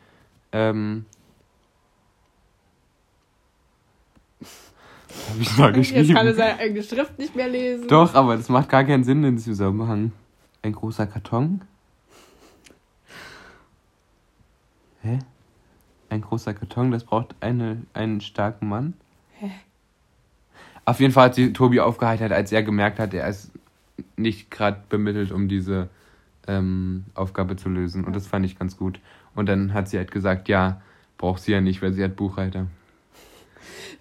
ähm, 0.50 1.06
habe 5.30 5.40
ich 5.40 5.56
mal 5.56 5.76
Jetzt 5.76 5.92
kann 5.92 6.16
er 6.16 6.24
geschrieben. 6.24 6.34
seine 6.34 6.58
eigene 6.58 6.82
Schrift 6.82 7.16
nicht 7.16 7.36
mehr 7.36 7.46
lesen. 7.46 7.86
Doch, 7.86 8.16
aber 8.16 8.36
das 8.36 8.48
macht 8.48 8.68
gar 8.70 8.82
keinen 8.82 9.04
Sinn 9.04 9.22
in 9.22 9.36
diesem 9.36 9.52
Zusammenhang. 9.52 10.10
Ein 10.62 10.72
großer 10.72 11.06
Karton? 11.06 11.60
Hä? 15.02 15.20
Ein 16.16 16.22
großer 16.22 16.54
Karton, 16.54 16.92
das 16.92 17.04
braucht 17.04 17.34
eine, 17.40 17.82
einen 17.92 18.22
starken 18.22 18.70
Mann? 18.70 18.94
Hä? 19.34 19.50
Auf 20.86 20.98
jeden 20.98 21.12
Fall 21.12 21.26
hat 21.26 21.34
sie 21.34 21.52
Tobi 21.52 21.80
aufgeheitert, 21.80 22.32
als 22.32 22.52
er 22.52 22.62
gemerkt 22.62 22.98
hat, 22.98 23.12
er 23.12 23.28
ist 23.28 23.50
nicht 24.16 24.50
gerade 24.50 24.80
bemittelt, 24.88 25.30
um 25.30 25.46
diese 25.46 25.90
ähm, 26.46 27.04
Aufgabe 27.14 27.56
zu 27.56 27.68
lösen. 27.68 28.04
Und 28.04 28.16
das 28.16 28.26
fand 28.26 28.46
ich 28.46 28.58
ganz 28.58 28.78
gut. 28.78 28.98
Und 29.34 29.46
dann 29.46 29.74
hat 29.74 29.90
sie 29.90 29.98
halt 29.98 30.10
gesagt, 30.10 30.48
ja, 30.48 30.80
braucht 31.18 31.42
sie 31.42 31.52
ja 31.52 31.60
nicht, 31.60 31.82
weil 31.82 31.92
sie 31.92 32.02
hat 32.02 32.16
Buchhalter. 32.16 32.66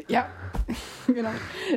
Ja, 0.08 0.28
genau. 1.08 1.32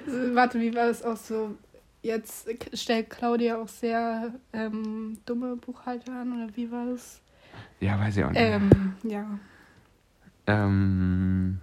Also, 0.07 0.35
Warte, 0.37 0.61
wie 0.61 0.73
war 0.73 0.87
das 0.87 1.03
auch 1.03 1.17
so? 1.17 1.57
Jetzt 2.01 2.49
stellt 2.75 3.11
Claudia 3.11 3.61
auch 3.61 3.67
sehr 3.67 4.35
ähm, 4.53 5.19
dumme 5.27 5.57
Buchhalter 5.57 6.13
an, 6.13 6.33
oder 6.33 6.57
wie 6.57 6.71
war 6.71 6.87
das? 6.87 7.21
Ja, 7.81 7.99
weiß 7.99 8.19
ich 8.19 8.25
auch 8.25 8.31
nicht. 8.31 8.41
Ähm, 8.41 8.95
ja. 9.03 9.27
Ähm, 10.49 11.59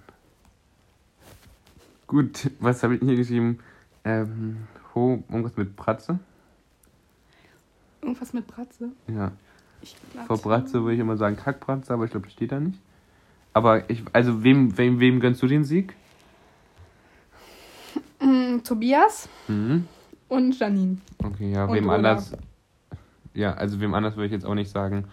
gut, 2.06 2.52
was 2.60 2.84
habe 2.84 2.96
ich 2.96 3.02
hier 3.02 3.16
geschrieben? 3.16 3.60
Ähm, 4.04 4.68
ho, 4.94 5.24
irgendwas 5.28 5.58
mit 5.58 5.76
Bratze? 5.76 6.20
Irgendwas 8.02 8.32
mit 8.32 8.46
Bratze. 8.46 8.92
Ja. 9.08 9.32
Ich 9.82 9.96
glaub, 10.14 10.28
Vor 10.28 10.38
Bratze 10.38 10.82
würde 10.84 10.94
ich 10.94 11.00
immer 11.00 11.18
sagen 11.18 11.36
Kackbratze, 11.36 11.92
aber 11.94 12.06
ich 12.06 12.12
glaube, 12.12 12.28
das 12.28 12.34
steht 12.34 12.52
da 12.52 12.60
nicht. 12.60 12.80
Aber 13.54 13.90
ich, 13.90 14.04
also 14.14 14.44
wem, 14.44 14.78
wem, 14.78 15.00
wem 15.00 15.20
gönnst 15.20 15.42
du 15.42 15.48
den 15.48 15.64
Sieg? 15.64 15.96
Mm, 18.20 18.60
Tobias 18.64 19.28
Mhm. 19.48 19.88
und 20.28 20.58
Janine. 20.60 20.98
Okay, 21.24 21.52
ja, 21.52 21.66
Und 21.66 21.74
wem 21.74 21.90
Olaf. 21.90 22.32
anders. 22.32 22.34
Ja, 23.34 23.54
also 23.56 23.80
wem 23.82 23.96
anders 23.96 24.16
würde 24.16 24.28
ich 24.28 24.32
jetzt 24.32 24.46
auch 24.46 24.54
nicht 24.56 24.70
sagen. 24.70 25.06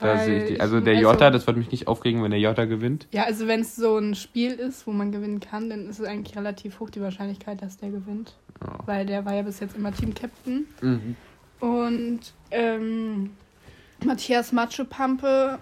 Da 0.00 0.18
sehe 0.18 0.42
ich 0.42 0.48
die. 0.54 0.60
Also 0.60 0.80
der 0.80 0.96
also- 0.96 1.10
Jota, 1.10 1.30
das 1.30 1.46
wird 1.46 1.56
mich 1.56 1.70
nicht 1.70 1.88
aufregen, 1.88 2.22
wenn 2.22 2.30
der 2.30 2.40
Jota 2.40 2.64
gewinnt. 2.64 3.06
Ja, 3.12 3.24
also 3.24 3.46
wenn 3.46 3.60
es 3.60 3.76
so 3.76 3.98
ein 3.98 4.14
Spiel 4.14 4.52
ist, 4.52 4.86
wo 4.86 4.92
man 4.92 5.12
gewinnen 5.12 5.40
kann, 5.40 5.68
dann 5.68 5.88
ist 5.88 5.98
es 5.98 6.06
eigentlich 6.06 6.36
relativ 6.36 6.80
hoch 6.80 6.90
die 6.90 7.00
Wahrscheinlichkeit, 7.00 7.62
dass 7.62 7.76
der 7.76 7.90
gewinnt. 7.90 8.34
Ja. 8.62 8.78
Weil 8.86 9.06
der 9.06 9.24
war 9.24 9.34
ja 9.34 9.42
bis 9.42 9.60
jetzt 9.60 9.76
immer 9.76 9.92
Team-Captain. 9.92 10.66
Mhm. 10.80 11.16
Und 11.60 12.20
ähm, 12.50 13.30
Matthias 14.04 14.52
Matschepampe, 14.52 15.58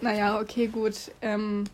naja, 0.00 0.40
okay, 0.40 0.68
gut. 0.68 1.10
Ähm, 1.20 1.64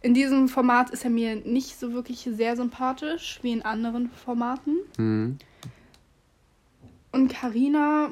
in 0.00 0.14
diesem 0.14 0.48
Format 0.48 0.90
ist 0.90 1.04
er 1.04 1.10
mir 1.10 1.36
nicht 1.36 1.78
so 1.78 1.92
wirklich 1.92 2.28
sehr 2.30 2.56
sympathisch 2.56 3.40
wie 3.42 3.52
in 3.52 3.62
anderen 3.62 4.10
Formaten. 4.10 4.76
Mhm. 4.96 5.38
Und 7.10 7.28
Karina 7.28 8.10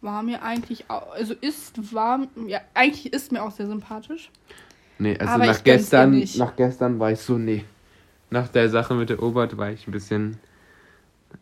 war 0.00 0.22
mir 0.22 0.42
eigentlich 0.42 0.88
auch, 0.88 1.12
also 1.12 1.34
ist, 1.40 1.94
war, 1.94 2.26
ja, 2.46 2.60
eigentlich 2.74 3.12
ist 3.12 3.32
mir 3.32 3.42
auch 3.42 3.50
sehr 3.50 3.66
sympathisch. 3.66 4.30
Nee, 4.98 5.16
also 5.18 5.32
Aber 5.32 5.46
nach 5.46 5.64
gestern, 5.64 6.24
nach 6.36 6.56
gestern 6.56 6.98
war 6.98 7.12
ich 7.12 7.20
so, 7.20 7.38
nee. 7.38 7.64
Nach 8.30 8.48
der 8.48 8.68
Sache 8.68 8.94
mit 8.94 9.10
der 9.10 9.22
Obert 9.22 9.56
war 9.56 9.70
ich 9.70 9.88
ein 9.88 9.92
bisschen. 9.92 10.38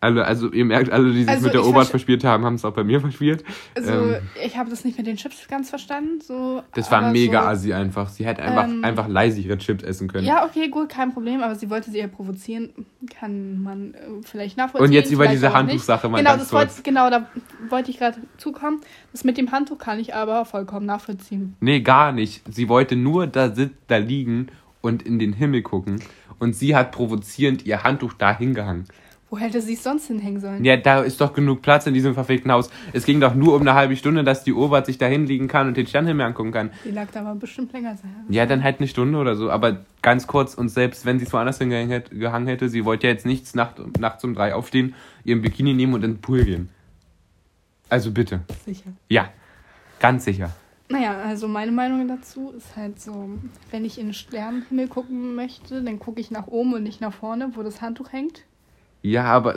Alle, 0.00 0.24
also 0.24 0.52
ihr 0.52 0.64
merkt, 0.64 0.90
alle, 0.92 1.10
die 1.12 1.20
sich 1.20 1.28
Also 1.28 1.46
mit 1.46 1.54
der 1.54 1.66
Obert 1.66 1.88
verspielt 1.88 2.22
haben, 2.22 2.44
haben 2.44 2.54
es 2.54 2.64
auch 2.64 2.72
bei 2.72 2.84
mir 2.84 3.00
verspielt. 3.00 3.42
Also 3.74 3.90
Ähm. 3.92 4.16
ich 4.44 4.56
habe 4.56 4.70
das 4.70 4.84
nicht 4.84 4.96
mit 4.96 5.08
den 5.08 5.16
Chips 5.16 5.48
ganz 5.48 5.70
verstanden. 5.70 6.20
So, 6.20 6.62
Das 6.74 6.90
war 6.92 7.10
mega 7.10 7.42
so, 7.42 7.48
assi 7.48 7.72
einfach. 7.72 8.08
Sie 8.08 8.24
hätte 8.24 8.42
einfach, 8.42 8.64
Ähm. 8.68 8.84
einfach 8.84 9.08
leise 9.08 9.40
ihre 9.40 9.58
Chips 9.58 9.82
essen 9.82 10.06
können. 10.06 10.24
Ja, 10.24 10.44
okay, 10.44 10.68
gut, 10.68 10.88
kein 10.88 11.12
Problem, 11.12 11.42
aber 11.42 11.56
sie 11.56 11.68
wollte 11.68 11.90
sie 11.90 11.98
eher 11.98 12.06
provozieren, 12.08 12.70
kann 13.18 13.60
man 13.62 13.94
äh, 13.94 13.98
vielleicht 14.24 14.56
nachvollziehen. 14.56 14.86
Und 14.86 14.92
jetzt 14.92 15.10
über 15.10 15.26
diese. 15.26 15.52
Handtuchsache 15.52 16.08
mal 16.08 16.18
Genau, 16.18 16.30
ganz 16.30 16.42
das 16.42 16.50
kurz. 16.50 16.68
wollte, 16.76 16.82
genau, 16.82 17.10
da 17.10 17.26
wollte 17.68 17.90
ich 17.90 17.98
gerade 17.98 18.18
zukommen. 18.36 18.80
Das 19.10 19.24
mit 19.24 19.36
dem 19.36 19.50
Handtuch 19.50 19.78
kann 19.78 19.98
ich 19.98 20.14
aber 20.14 20.44
vollkommen 20.44 20.86
nachvollziehen. 20.86 21.56
Nee, 21.60 21.80
gar 21.80 22.12
nicht. 22.12 22.42
Sie 22.54 22.68
wollte 22.68 22.94
nur 22.94 23.26
da, 23.26 23.52
da 23.88 23.96
liegen 23.96 24.48
und 24.80 25.02
in 25.02 25.18
den 25.18 25.32
Himmel 25.32 25.62
gucken. 25.62 26.00
Und 26.38 26.54
sie 26.54 26.76
hat 26.76 26.92
provozierend 26.92 27.66
ihr 27.66 27.82
Handtuch 27.82 28.12
da 28.12 28.36
hingehangen. 28.36 28.84
Wo 29.30 29.36
hätte 29.36 29.60
sie 29.60 29.74
es 29.74 29.82
sonst 29.82 30.06
hinhängen 30.06 30.40
sollen? 30.40 30.64
Ja, 30.64 30.78
da 30.78 31.02
ist 31.02 31.20
doch 31.20 31.34
genug 31.34 31.60
Platz 31.60 31.86
in 31.86 31.92
diesem 31.92 32.14
verfickten 32.14 32.50
Haus. 32.50 32.70
Es 32.94 33.04
ging 33.04 33.20
doch 33.20 33.34
nur 33.34 33.54
um 33.54 33.60
eine 33.60 33.74
halbe 33.74 33.94
Stunde, 33.96 34.24
dass 34.24 34.42
die 34.42 34.54
Obert 34.54 34.86
sich 34.86 34.96
da 34.96 35.06
hinlegen 35.06 35.48
kann 35.48 35.68
und 35.68 35.76
den 35.76 35.86
Sternenhimmel 35.86 36.24
angucken 36.24 36.52
kann. 36.52 36.70
Die 36.84 36.90
lag 36.90 37.08
da 37.12 37.20
aber 37.20 37.34
bestimmt 37.34 37.72
länger. 37.74 37.96
sein. 37.96 38.10
Ja, 38.30 38.46
dann 38.46 38.62
halt 38.62 38.78
eine 38.78 38.88
Stunde 38.88 39.18
oder 39.18 39.36
so. 39.36 39.50
Aber 39.50 39.84
ganz 40.00 40.26
kurz, 40.26 40.54
und 40.54 40.70
selbst 40.70 41.04
wenn 41.04 41.18
sie 41.18 41.26
es 41.26 41.32
woanders 41.32 41.58
hingehangen 41.58 41.90
hätte, 41.90 42.16
gehangen 42.16 42.46
hätte, 42.46 42.70
sie 42.70 42.86
wollte 42.86 43.06
ja 43.06 43.12
jetzt 43.12 43.26
nichts 43.26 43.54
nacht, 43.54 43.98
nachts 43.98 44.24
um 44.24 44.34
drei 44.34 44.54
aufstehen, 44.54 44.94
ihren 45.24 45.42
Bikini 45.42 45.74
nehmen 45.74 45.92
und 45.92 46.04
in 46.04 46.14
den 46.14 46.20
Pool 46.22 46.44
gehen. 46.44 46.70
Also 47.90 48.10
bitte. 48.10 48.40
Sicher. 48.64 48.92
Ja, 49.08 49.28
ganz 50.00 50.24
sicher. 50.24 50.50
Naja, 50.90 51.20
also 51.20 51.48
meine 51.48 51.72
Meinung 51.72 52.08
dazu 52.08 52.50
ist 52.56 52.74
halt 52.76 52.98
so, 52.98 53.28
wenn 53.70 53.84
ich 53.84 53.98
in 53.98 54.06
den 54.06 54.14
Sternenhimmel 54.14 54.88
gucken 54.88 55.34
möchte, 55.34 55.82
dann 55.82 55.98
gucke 55.98 56.18
ich 56.18 56.30
nach 56.30 56.46
oben 56.46 56.72
und 56.72 56.82
nicht 56.82 57.02
nach 57.02 57.12
vorne, 57.12 57.50
wo 57.54 57.62
das 57.62 57.82
Handtuch 57.82 58.10
hängt. 58.12 58.44
Ja, 59.02 59.24
aber 59.24 59.54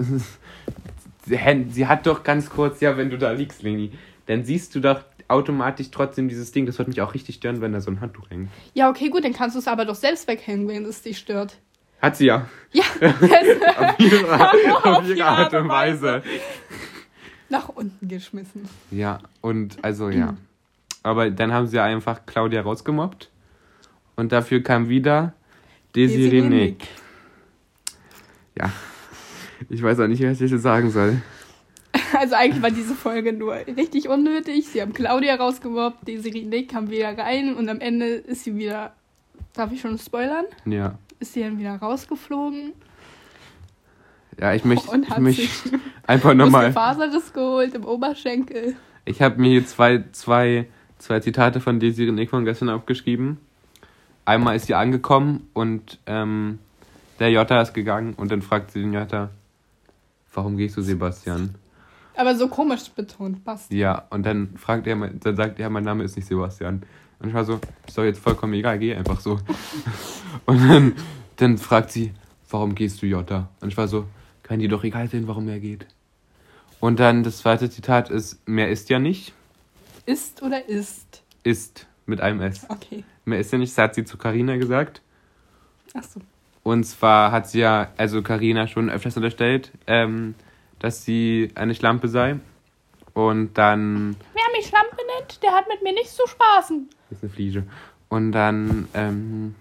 sie, 1.26 1.88
hat 1.88 2.06
doch 2.06 2.24
ganz 2.24 2.50
kurz, 2.50 2.82
ja, 2.82 2.98
wenn 2.98 3.10
du 3.10 3.18
da 3.18 3.32
liegst, 3.32 3.64
Leni, 3.64 3.92
dann 4.28 4.44
siehst 4.44 4.76
du 4.76 4.80
doch 4.80 5.02
automatisch 5.28 5.90
trotzdem 5.92 6.30
dieses 6.30 6.52
Ding. 6.52 6.66
Das 6.66 6.78
wird 6.78 6.88
mich 6.88 7.02
auch 7.02 7.14
richtig 7.14 7.36
stören, 7.36 7.62
wenn 7.62 7.72
da 7.74 7.82
so 7.82 7.90
ein 7.92 8.02
Handtuch 8.02 8.30
hängt. 8.30 8.50
Ja, 8.74 8.90
okay, 8.90 9.10
gut, 9.10 9.24
dann 9.24 9.34
kannst 9.34 9.56
du 9.56 9.60
es 9.60 9.68
aber 9.68 9.86
doch 9.86 9.96
selbst 9.96 10.28
weghängen, 10.28 10.68
wenn 10.68 10.86
es 10.86 11.02
dich 11.02 11.18
stört. 11.18 11.58
Hat 12.02 12.18
sie 12.18 12.26
ja. 12.26 12.48
Ja, 12.72 12.84
Auf 13.02 14.00
ihre, 14.00 14.34
auf 14.40 14.86
Auf 14.86 15.08
ihre 15.08 15.18
ihre 15.18 15.28
Art 15.28 15.54
und 15.54 15.70
Weise. 15.70 16.24
nach 17.50 17.70
unten 17.70 18.08
geschmissen. 18.08 18.68
Ja, 18.90 19.20
und 19.42 19.78
also 19.84 20.10
ja. 20.10 20.36
Aber 21.04 21.30
dann 21.32 21.52
haben 21.54 21.68
sie 21.68 21.80
einfach 21.80 22.26
Claudia 22.26 22.62
rausgemobbt. 22.62 23.30
Und 24.16 24.32
dafür 24.32 24.62
kam 24.62 24.90
wieder 24.90 25.34
Desiree. 25.96 26.42
Nick. 26.42 26.88
Ja. 28.58 28.72
Ich 29.70 29.82
weiß 29.82 30.00
auch 30.00 30.08
nicht, 30.08 30.24
was 30.24 30.42
ich 30.42 30.52
jetzt 30.52 30.64
sagen 30.64 30.92
soll. 30.92 31.22
Also 32.18 32.36
eigentlich 32.36 32.62
war 32.62 32.72
diese 32.72 32.94
Folge 32.94 33.34
nur 33.34 33.54
richtig 33.54 34.08
unnötig. 34.08 34.68
Sie 34.68 34.82
haben 34.82 34.94
Claudia 34.94 35.36
rausgemobbt, 35.36 36.08
Desiree 36.08 36.44
Nick 36.44 36.70
kam 36.72 36.90
wieder 36.90 37.18
rein 37.18 37.56
und 37.56 37.70
am 37.70 37.80
Ende 37.80 38.06
ist 38.06 38.44
sie 38.44 38.56
wieder, 38.56 38.94
darf 39.54 39.72
ich 39.72 39.82
schon 39.82 39.98
spoilern? 39.98 40.46
Ja. 40.66 40.98
Ist 41.20 41.34
sie 41.34 41.42
dann 41.42 41.60
wieder 41.60 41.76
rausgeflogen 41.76 42.74
Ja, 44.40 44.54
ich 44.54 44.66
möchte 44.66 44.90
und 44.90 45.08
ich 45.28 45.36
sich 45.36 45.72
einfach 46.08 46.34
nochmal. 46.34 46.68
Muskelfaserriss 46.68 47.34
geholt 47.34 47.76
im 47.76 47.86
Oberschenkel. 47.86 48.76
Ich 49.06 49.22
habe 49.22 49.40
mir 49.40 49.50
hier 49.50 49.66
zwei, 49.66 50.04
zwei, 50.12 50.68
zwei 50.98 51.20
Zitate 51.20 51.60
von 51.60 51.80
Desiree 51.80 52.12
Nick 52.12 52.30
von 52.30 52.46
gestern 52.46 52.70
aufgeschrieben. 52.70 53.38
Einmal 54.26 54.56
ist 54.56 54.68
sie 54.68 54.76
angekommen 54.76 55.50
und 55.54 56.00
ähm, 56.06 56.60
der 57.20 57.32
Jota 57.32 57.62
ist 57.62 57.74
gegangen 57.74 58.14
und 58.16 58.32
dann 58.32 58.42
fragt 58.42 58.72
sie 58.72 58.82
den 58.82 58.94
Jota, 58.94 59.30
warum 60.34 60.58
gehst 60.58 60.78
du, 60.78 60.82
Sebastian? 60.82 61.56
Aber 62.16 62.36
so 62.36 62.48
komisch 62.48 62.90
betont, 62.92 63.44
passt. 63.44 63.72
Ja, 63.72 64.06
und 64.10 64.26
dann 64.26 64.58
fragt 64.58 64.86
er, 64.88 64.96
dann 64.96 65.36
sagt 65.36 65.60
er, 65.60 65.70
mein 65.70 65.84
Name 65.84 66.04
ist 66.04 66.16
nicht 66.16 66.28
Sebastian. 66.28 66.84
Und 67.20 67.30
ich 67.30 67.34
war 67.34 67.46
so, 67.46 67.60
ist 67.88 67.98
doch 67.98 68.04
jetzt 68.04 68.20
vollkommen 68.20 68.54
egal, 68.54 68.80
geh 68.80 68.96
einfach 68.96 69.20
so. 69.20 69.40
Und 70.46 70.68
dann, 70.68 70.96
dann 71.38 71.58
fragt 71.60 71.92
sie, 71.92 72.14
warum 72.50 72.74
gehst 72.74 73.02
du, 73.02 73.06
Jota? 73.06 73.50
Und 73.62 73.70
ich 73.70 73.78
war 73.78 73.88
so, 73.88 74.06
kann 74.44 74.60
dir 74.60 74.70
doch 74.70 74.84
egal 74.84 75.08
sein, 75.08 75.28
warum 75.28 75.48
er 75.48 75.60
geht. 75.60 75.86
Und 76.80 77.00
dann 77.00 77.24
das 77.24 77.38
zweite 77.38 77.70
Zitat 77.70 78.10
ist, 78.10 78.46
mehr 78.48 78.70
ist 78.70 78.90
ja 78.90 78.98
nicht, 78.98 79.34
Ist 80.08 80.42
oder 80.42 80.68
ist? 80.68 81.22
ist 81.44 81.86
mit 82.08 82.22
einem 82.22 82.42
S. 82.42 82.66
Okay. 82.70 83.04
Mehr 83.24 83.40
ist 83.40 83.52
ja 83.52 83.60
nicht, 83.60 83.72
das 83.72 83.84
hat 83.84 83.96
sie 83.96 84.04
zu 84.04 84.18
Carina 84.18 84.58
gesagt. 84.58 85.02
Achso. 85.94 86.22
Und 86.64 86.84
zwar 86.84 87.32
hat 87.32 87.48
sie 87.50 87.60
ja, 87.60 87.90
also 87.98 88.22
Carina 88.22 88.68
schon 88.68 88.90
öfters 88.90 89.16
unterstellt, 89.18 89.72
ähm, 89.88 90.36
dass 90.80 91.04
sie 91.06 91.52
eine 91.56 91.74
Schlampe 91.76 92.08
sei. 92.08 92.40
Und 93.14 93.58
dann 93.58 94.16
Wer 94.34 94.58
mich 94.58 94.68
Schlampe 94.68 94.98
nennt, 95.18 95.42
der 95.44 95.52
hat 95.52 95.68
mit 95.68 95.82
mir 95.84 95.94
nichts 95.94 96.16
zu 96.16 96.24
spaßen. 96.28 96.88
Das 97.10 97.18
ist 97.18 97.24
eine 97.24 97.32
Fliege. 97.34 97.64
Und 98.10 98.32
dann 98.32 98.88
ähm, 98.94 99.56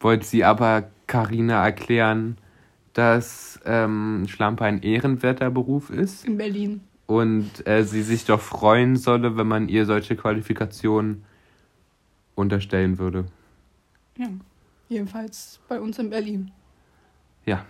wollte 0.00 0.24
sie 0.24 0.44
aber 0.44 0.88
Karina 1.06 1.64
erklären, 1.64 2.38
dass 2.92 3.60
ähm, 3.64 4.26
Schlampe 4.28 4.64
ein 4.64 4.82
ehrenwerter 4.82 5.50
Beruf 5.50 5.90
ist 5.90 6.24
In 6.24 6.36
Berlin. 6.36 6.80
und 7.06 7.66
äh, 7.66 7.84
sie 7.84 8.02
sich 8.02 8.24
doch 8.24 8.40
freuen 8.40 8.96
solle, 8.96 9.36
wenn 9.36 9.46
man 9.48 9.68
ihr 9.68 9.84
solche 9.86 10.16
Qualifikationen 10.16 11.24
unterstellen 12.34 12.98
würde. 12.98 13.26
Ja. 14.16 14.28
Jedenfalls 14.88 15.60
bei 15.68 15.80
uns 15.80 15.98
in 15.98 16.10
Berlin. 16.10 16.50
Ja. 17.44 17.64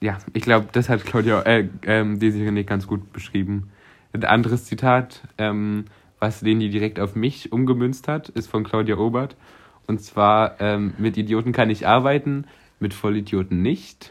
Ja, 0.00 0.18
ich 0.32 0.42
glaube, 0.42 0.68
das 0.72 0.88
hat 0.88 1.04
Claudia, 1.04 1.42
äh, 1.42 1.68
ähm, 1.82 2.18
Desiree 2.18 2.50
Nick 2.50 2.66
ganz 2.66 2.86
gut 2.86 3.12
beschrieben. 3.12 3.70
Ein 4.12 4.24
anderes 4.24 4.64
Zitat, 4.64 5.22
ähm, 5.36 5.84
was 6.18 6.40
Leni 6.40 6.70
direkt 6.70 6.98
auf 6.98 7.14
mich 7.14 7.52
umgemünzt 7.52 8.08
hat, 8.08 8.30
ist 8.30 8.48
von 8.48 8.64
Claudia 8.64 8.96
Obert. 8.96 9.36
Und 9.86 10.00
zwar, 10.00 10.60
ähm, 10.60 10.94
mit 10.98 11.16
Idioten 11.16 11.52
kann 11.52 11.68
ich 11.68 11.86
arbeiten, 11.86 12.46
mit 12.78 12.94
Vollidioten 12.94 13.60
nicht. 13.60 14.10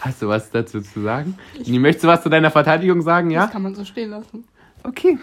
Hast 0.00 0.22
du 0.22 0.28
was 0.28 0.50
dazu 0.50 0.80
zu 0.80 1.02
sagen? 1.02 1.36
Leni, 1.58 1.78
möchtest 1.78 2.04
du 2.04 2.08
was 2.08 2.22
zu 2.22 2.30
deiner 2.30 2.50
Verteidigung 2.50 3.02
sagen, 3.02 3.30
ja? 3.30 3.42
Das 3.42 3.50
kann 3.50 3.62
man 3.62 3.74
so 3.74 3.84
stehen 3.84 4.10
lassen. 4.10 4.44
Okay. 4.82 5.18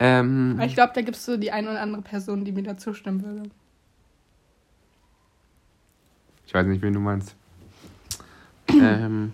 Ähm, 0.00 0.60
ich 0.64 0.74
glaube, 0.74 0.92
da 0.94 1.02
gibt 1.02 1.16
es 1.16 1.24
so 1.24 1.36
die 1.36 1.52
eine 1.52 1.70
oder 1.70 1.80
andere 1.80 2.02
Person, 2.02 2.44
die 2.44 2.52
mir 2.52 2.62
da 2.62 2.76
zustimmen 2.76 3.22
würde. 3.22 3.50
Ich 6.46 6.54
weiß 6.54 6.66
nicht, 6.66 6.82
wen 6.82 6.92
du 6.92 7.00
meinst. 7.00 7.34
ähm, 8.68 9.32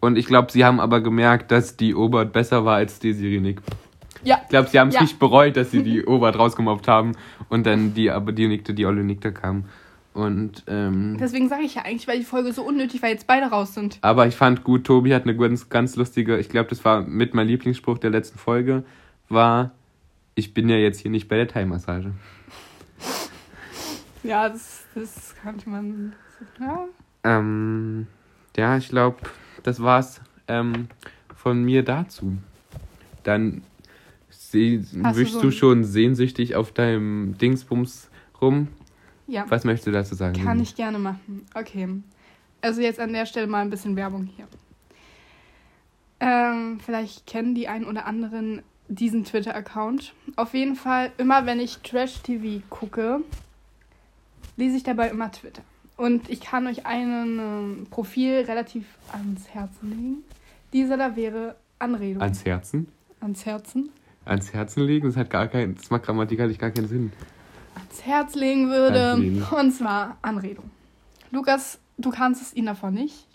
und 0.00 0.16
ich 0.18 0.26
glaube, 0.26 0.52
sie 0.52 0.64
haben 0.64 0.78
aber 0.80 1.00
gemerkt, 1.00 1.50
dass 1.50 1.76
die 1.76 1.94
Obert 1.94 2.32
besser 2.32 2.64
war 2.64 2.76
als 2.76 2.98
Desiree 2.98 3.40
Nick. 3.40 3.60
Ja. 4.22 4.40
Ich 4.42 4.48
glaube, 4.48 4.68
sie 4.68 4.78
haben 4.78 4.88
es 4.88 4.94
Ja. 4.94 5.02
nicht 5.02 5.18
bereut, 5.18 5.56
dass 5.56 5.70
sie 5.70 5.82
die 5.82 6.04
Obert 6.06 6.38
rausgemobbt 6.38 6.88
haben 6.88 7.12
und 7.48 7.66
dann 7.66 7.94
die, 7.94 8.10
aber 8.10 8.32
die 8.32 8.48
Nickte, 8.48 8.74
die 8.74 8.86
Olle 8.86 9.04
Nickte 9.04 9.32
kam. 9.32 9.64
Und, 10.16 10.64
ähm, 10.66 11.18
Deswegen 11.20 11.50
sage 11.50 11.64
ich 11.64 11.74
ja 11.74 11.82
eigentlich, 11.82 12.08
weil 12.08 12.18
die 12.18 12.24
Folge 12.24 12.50
so 12.50 12.62
unnötig, 12.62 13.02
weil 13.02 13.10
jetzt 13.10 13.26
beide 13.26 13.46
raus 13.46 13.74
sind. 13.74 13.98
aber 14.00 14.26
ich 14.26 14.34
fand 14.34 14.64
gut, 14.64 14.84
Tobi 14.84 15.14
hat 15.14 15.24
eine 15.24 15.36
ganz, 15.36 15.68
ganz 15.68 15.94
lustige, 15.96 16.38
ich 16.38 16.48
glaube, 16.48 16.70
das 16.70 16.86
war 16.86 17.02
mit 17.02 17.34
mein 17.34 17.46
Lieblingsspruch 17.46 17.98
der 17.98 18.08
letzten 18.08 18.38
Folge, 18.38 18.82
war, 19.28 19.72
ich 20.34 20.54
bin 20.54 20.70
ja 20.70 20.76
jetzt 20.76 21.00
hier 21.00 21.10
nicht 21.10 21.28
bei 21.28 21.36
der 21.36 21.48
Thai-Massage. 21.48 22.12
Ja, 24.22 24.48
das, 24.48 24.84
das 24.92 25.36
kannte 25.40 25.70
man. 25.70 26.12
Ja. 26.58 26.86
Ähm, 27.22 28.08
ja, 28.56 28.76
ich 28.76 28.88
glaube, 28.88 29.18
das 29.62 29.80
war's 29.80 30.20
ähm, 30.48 30.88
von 31.36 31.62
mir 31.62 31.84
dazu. 31.84 32.36
Dann 33.22 33.62
wischst 34.52 35.34
so 35.34 35.42
du 35.42 35.50
schon 35.52 35.84
sehnsüchtig 35.84 36.56
auf 36.56 36.72
deinem 36.72 37.38
Dingsbums 37.38 38.10
rum. 38.40 38.66
Ja. 39.26 39.44
Was 39.48 39.64
möchtest 39.64 39.86
du 39.88 39.92
dazu 39.92 40.14
sagen? 40.14 40.42
Kann 40.42 40.60
ich 40.60 40.74
gerne 40.74 40.98
machen. 40.98 41.46
Okay. 41.54 41.88
Also 42.60 42.80
jetzt 42.80 43.00
an 43.00 43.12
der 43.12 43.26
Stelle 43.26 43.46
mal 43.46 43.60
ein 43.60 43.70
bisschen 43.70 43.96
Werbung 43.96 44.24
hier. 44.24 44.46
Ähm, 46.20 46.80
vielleicht 46.84 47.26
kennen 47.26 47.54
die 47.54 47.68
einen 47.68 47.84
oder 47.84 48.06
anderen 48.06 48.62
diesen 48.88 49.24
Twitter-Account. 49.24 50.14
Auf 50.36 50.54
jeden 50.54 50.76
Fall, 50.76 51.12
immer 51.18 51.46
wenn 51.46 51.60
ich 51.60 51.78
Trash-TV 51.78 52.62
gucke, 52.70 53.20
lese 54.56 54.76
ich 54.76 54.82
dabei 54.82 55.10
immer 55.10 55.30
Twitter. 55.30 55.62
Und 55.96 56.28
ich 56.28 56.40
kann 56.40 56.66
euch 56.66 56.86
ein 56.86 57.38
ähm, 57.38 57.86
Profil 57.90 58.44
relativ 58.46 58.84
ans 59.12 59.48
Herzen 59.48 59.90
legen. 59.90 60.16
Dieser 60.72 60.96
da 60.96 61.16
wäre 61.16 61.56
Anredung. 61.78 62.22
Ans 62.22 62.44
Herzen? 62.44 62.88
Ans 63.20 63.46
Herzen. 63.46 63.90
Ans 64.24 64.52
Herzen 64.52 64.82
legen? 64.82 65.06
Das 65.06 65.16
hat 65.16 65.30
gar 65.30 65.48
kein, 65.48 65.74
das 65.74 65.90
macht 65.90 66.04
grammatikalisch 66.04 66.58
gar 66.58 66.70
keinen 66.70 66.88
Sinn. 66.88 67.12
Ans 67.96 68.06
Herz 68.06 68.34
legen 68.34 68.68
würde. 68.68 69.12
Anlegen. 69.12 69.42
Und 69.42 69.70
zwar 69.72 70.18
Anredung. 70.22 70.70
Lukas, 71.30 71.78
du 71.98 72.10
kannst 72.10 72.42
es 72.42 72.54
ihn 72.54 72.66
davon 72.66 72.94
nicht. 72.94 73.26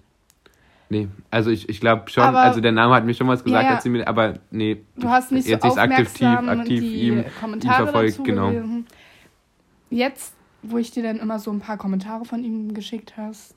Nee, 0.89 1.07
also 1.29 1.49
ich, 1.51 1.69
ich 1.69 1.79
glaube 1.79 2.09
schon, 2.09 2.23
Aber- 2.23 2.41
also 2.41 2.59
der 2.59 2.73
Name 2.73 2.93
hat 2.93 3.05
mir 3.05 3.13
schon 3.13 3.27
was 3.27 3.43
gesagt, 3.43 3.63
Ja, 3.63 3.79
ja. 3.83 3.89
mir, 3.91 4.07
aber 4.07 4.39
nee. 4.51 4.83
Du 4.97 5.07
hast 5.09 5.31
nicht 5.31 5.45
so 5.45 5.51
jetzt 5.51 5.63
ist 5.65 5.77
aktiv, 5.77 6.21
aktiv 6.21 6.83
ihm, 6.83 7.19
ihm 7.19 7.25
Kommentare 7.39 7.83
verfolgt, 7.83 8.11
dazu 8.13 8.23
genau. 8.23 8.51
Jetzt, 9.89 10.33
wo 10.63 10.77
ich 10.77 10.91
dir 10.91 11.03
dann 11.03 11.17
immer 11.17 11.39
so 11.39 11.51
ein 11.51 11.59
paar 11.59 11.77
Kommentare 11.77 12.25
von 12.25 12.43
ihm 12.43 12.73
geschickt 12.73 13.13
hast, 13.15 13.55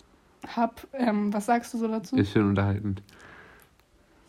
hab, 0.57 0.87
ähm, 0.93 1.33
was 1.33 1.47
sagst 1.47 1.75
du 1.75 1.79
so 1.79 1.89
dazu? 1.89 2.17
Ist 2.17 2.33
schon 2.33 2.49
unterhaltend. 2.51 3.03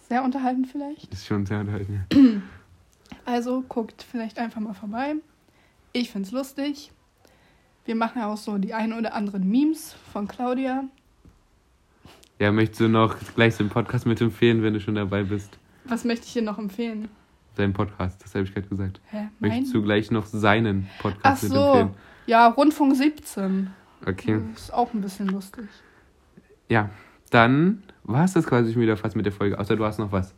Sehr 0.08 0.24
unterhaltend 0.24 0.68
vielleicht. 0.68 1.14
Ist 1.14 1.28
schon 1.28 1.46
sehr 1.46 1.60
unterhaltend. 1.60 2.00
Ja. 2.12 2.20
Also 3.26 3.64
guckt 3.68 4.04
vielleicht 4.10 4.40
einfach 4.40 4.62
mal 4.62 4.74
vorbei. 4.74 5.16
Ich 5.96 6.12
find's 6.12 6.32
lustig. 6.32 6.92
Wir 7.86 7.96
machen 7.96 8.20
ja 8.20 8.28
auch 8.28 8.36
so 8.36 8.58
die 8.58 8.74
ein 8.74 8.92
oder 8.92 9.14
anderen 9.14 9.50
Memes 9.50 9.94
von 10.12 10.28
Claudia. 10.28 10.84
Ja, 12.38 12.52
möchtest 12.52 12.82
du 12.82 12.90
noch 12.90 13.16
gleich 13.36 13.56
so 13.56 13.64
einen 13.64 13.70
Podcast 13.70 14.06
mit 14.06 14.20
empfehlen, 14.20 14.62
wenn 14.62 14.74
du 14.74 14.82
schon 14.82 14.96
dabei 14.96 15.24
bist? 15.24 15.58
Was 15.86 16.04
möchte 16.04 16.26
ich 16.26 16.34
dir 16.34 16.42
noch 16.42 16.58
empfehlen? 16.58 17.08
Deinen 17.56 17.72
Podcast, 17.72 18.22
das 18.22 18.36
habe 18.36 18.44
ich 18.44 18.54
gerade 18.54 18.68
gesagt. 18.68 19.00
Hä? 19.10 19.30
Mein? 19.40 19.52
Möchtest 19.52 19.74
du 19.74 19.84
gleich 19.84 20.12
noch 20.12 20.26
seinen 20.26 20.90
Ach 20.98 21.02
Podcast 21.04 21.44
mit 21.44 21.52
so. 21.54 21.60
empfehlen? 21.64 21.90
Ja, 22.28 22.48
Rundfunk 22.50 22.94
17. 22.98 23.72
Okay. 24.06 24.42
Ist 24.54 24.74
auch 24.74 24.94
ein 24.94 25.00
bisschen 25.00 25.28
lustig. 25.30 25.70
Ja, 26.68 26.90
dann 27.30 27.84
war 28.04 28.26
es 28.26 28.34
das 28.34 28.46
quasi 28.46 28.74
schon 28.74 28.82
wieder 28.82 28.98
fast 28.98 29.16
mit 29.16 29.26
der 29.26 29.32
Folge. 29.32 29.58
Außer 29.58 29.78
du 29.78 29.86
hast 29.86 30.00
noch 30.00 30.12
was 30.12 30.34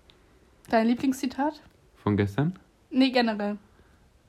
Dein 0.70 0.86
Lieblingszitat? 0.86 1.63
von 1.96 2.15
gestern. 2.15 2.54
Nee, 2.91 3.10
generell. 3.10 3.58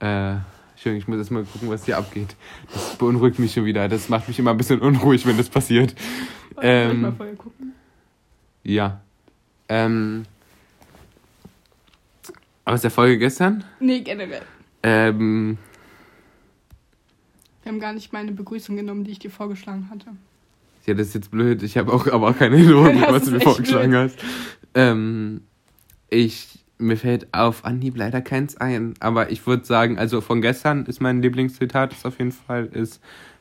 Äh, 0.00 0.36
schön, 0.82 0.96
ich 0.96 1.08
muss 1.08 1.18
erst 1.18 1.30
mal 1.30 1.44
gucken, 1.44 1.68
was 1.70 1.84
hier 1.84 1.98
abgeht. 1.98 2.36
Das 2.72 2.96
beunruhigt 2.96 3.38
mich 3.38 3.52
schon 3.52 3.64
wieder. 3.64 3.88
Das 3.88 4.08
macht 4.08 4.28
mich 4.28 4.38
immer 4.38 4.50
ein 4.52 4.56
bisschen 4.56 4.80
unruhig, 4.80 5.26
wenn 5.26 5.36
das 5.36 5.48
passiert. 5.48 5.94
Soll 6.54 6.64
ich 6.64 6.70
Ähm, 6.70 7.00
mal 7.00 7.12
vorher 7.12 7.36
gucken? 7.36 7.72
Ja. 8.62 9.00
Ähm. 9.68 10.24
Aus 12.64 12.82
der 12.82 12.90
Folge 12.90 13.18
gestern? 13.18 13.64
Nee, 13.80 14.00
generell. 14.00 14.42
Ähm. 14.82 15.58
Wir 17.62 17.72
haben 17.72 17.80
gar 17.80 17.92
nicht 17.92 18.12
meine 18.12 18.32
Begrüßung 18.32 18.76
genommen, 18.76 19.04
die 19.04 19.12
ich 19.12 19.18
dir 19.18 19.30
vorgeschlagen 19.30 19.88
hatte. 19.90 20.06
Ja, 20.86 20.94
das 20.94 21.08
ist 21.08 21.14
jetzt 21.14 21.30
blöd. 21.30 21.62
Ich 21.62 21.76
habe 21.76 21.92
auch 21.92 22.06
aber 22.06 22.30
auch 22.30 22.36
keine 22.38 22.56
Das 23.00 23.12
was 23.12 23.24
du 23.24 23.32
mir 23.32 23.40
vorgeschlagen 23.40 23.94
hast. 23.94 24.18
Ähm, 24.74 25.42
ich, 26.08 26.57
mir 26.78 26.96
fällt 26.96 27.32
auf 27.32 27.64
Anhieb 27.64 27.96
leider 27.96 28.20
keins 28.20 28.56
ein. 28.56 28.94
Aber 29.00 29.30
ich 29.30 29.46
würde 29.46 29.64
sagen, 29.64 29.98
also 29.98 30.20
von 30.20 30.40
gestern 30.40 30.86
ist 30.86 31.00
mein 31.00 31.22
Lieblingszitat, 31.22 31.92
ist 31.92 32.06
auf 32.06 32.18
jeden 32.18 32.32
Fall, 32.32 32.66
ist, 32.66 33.00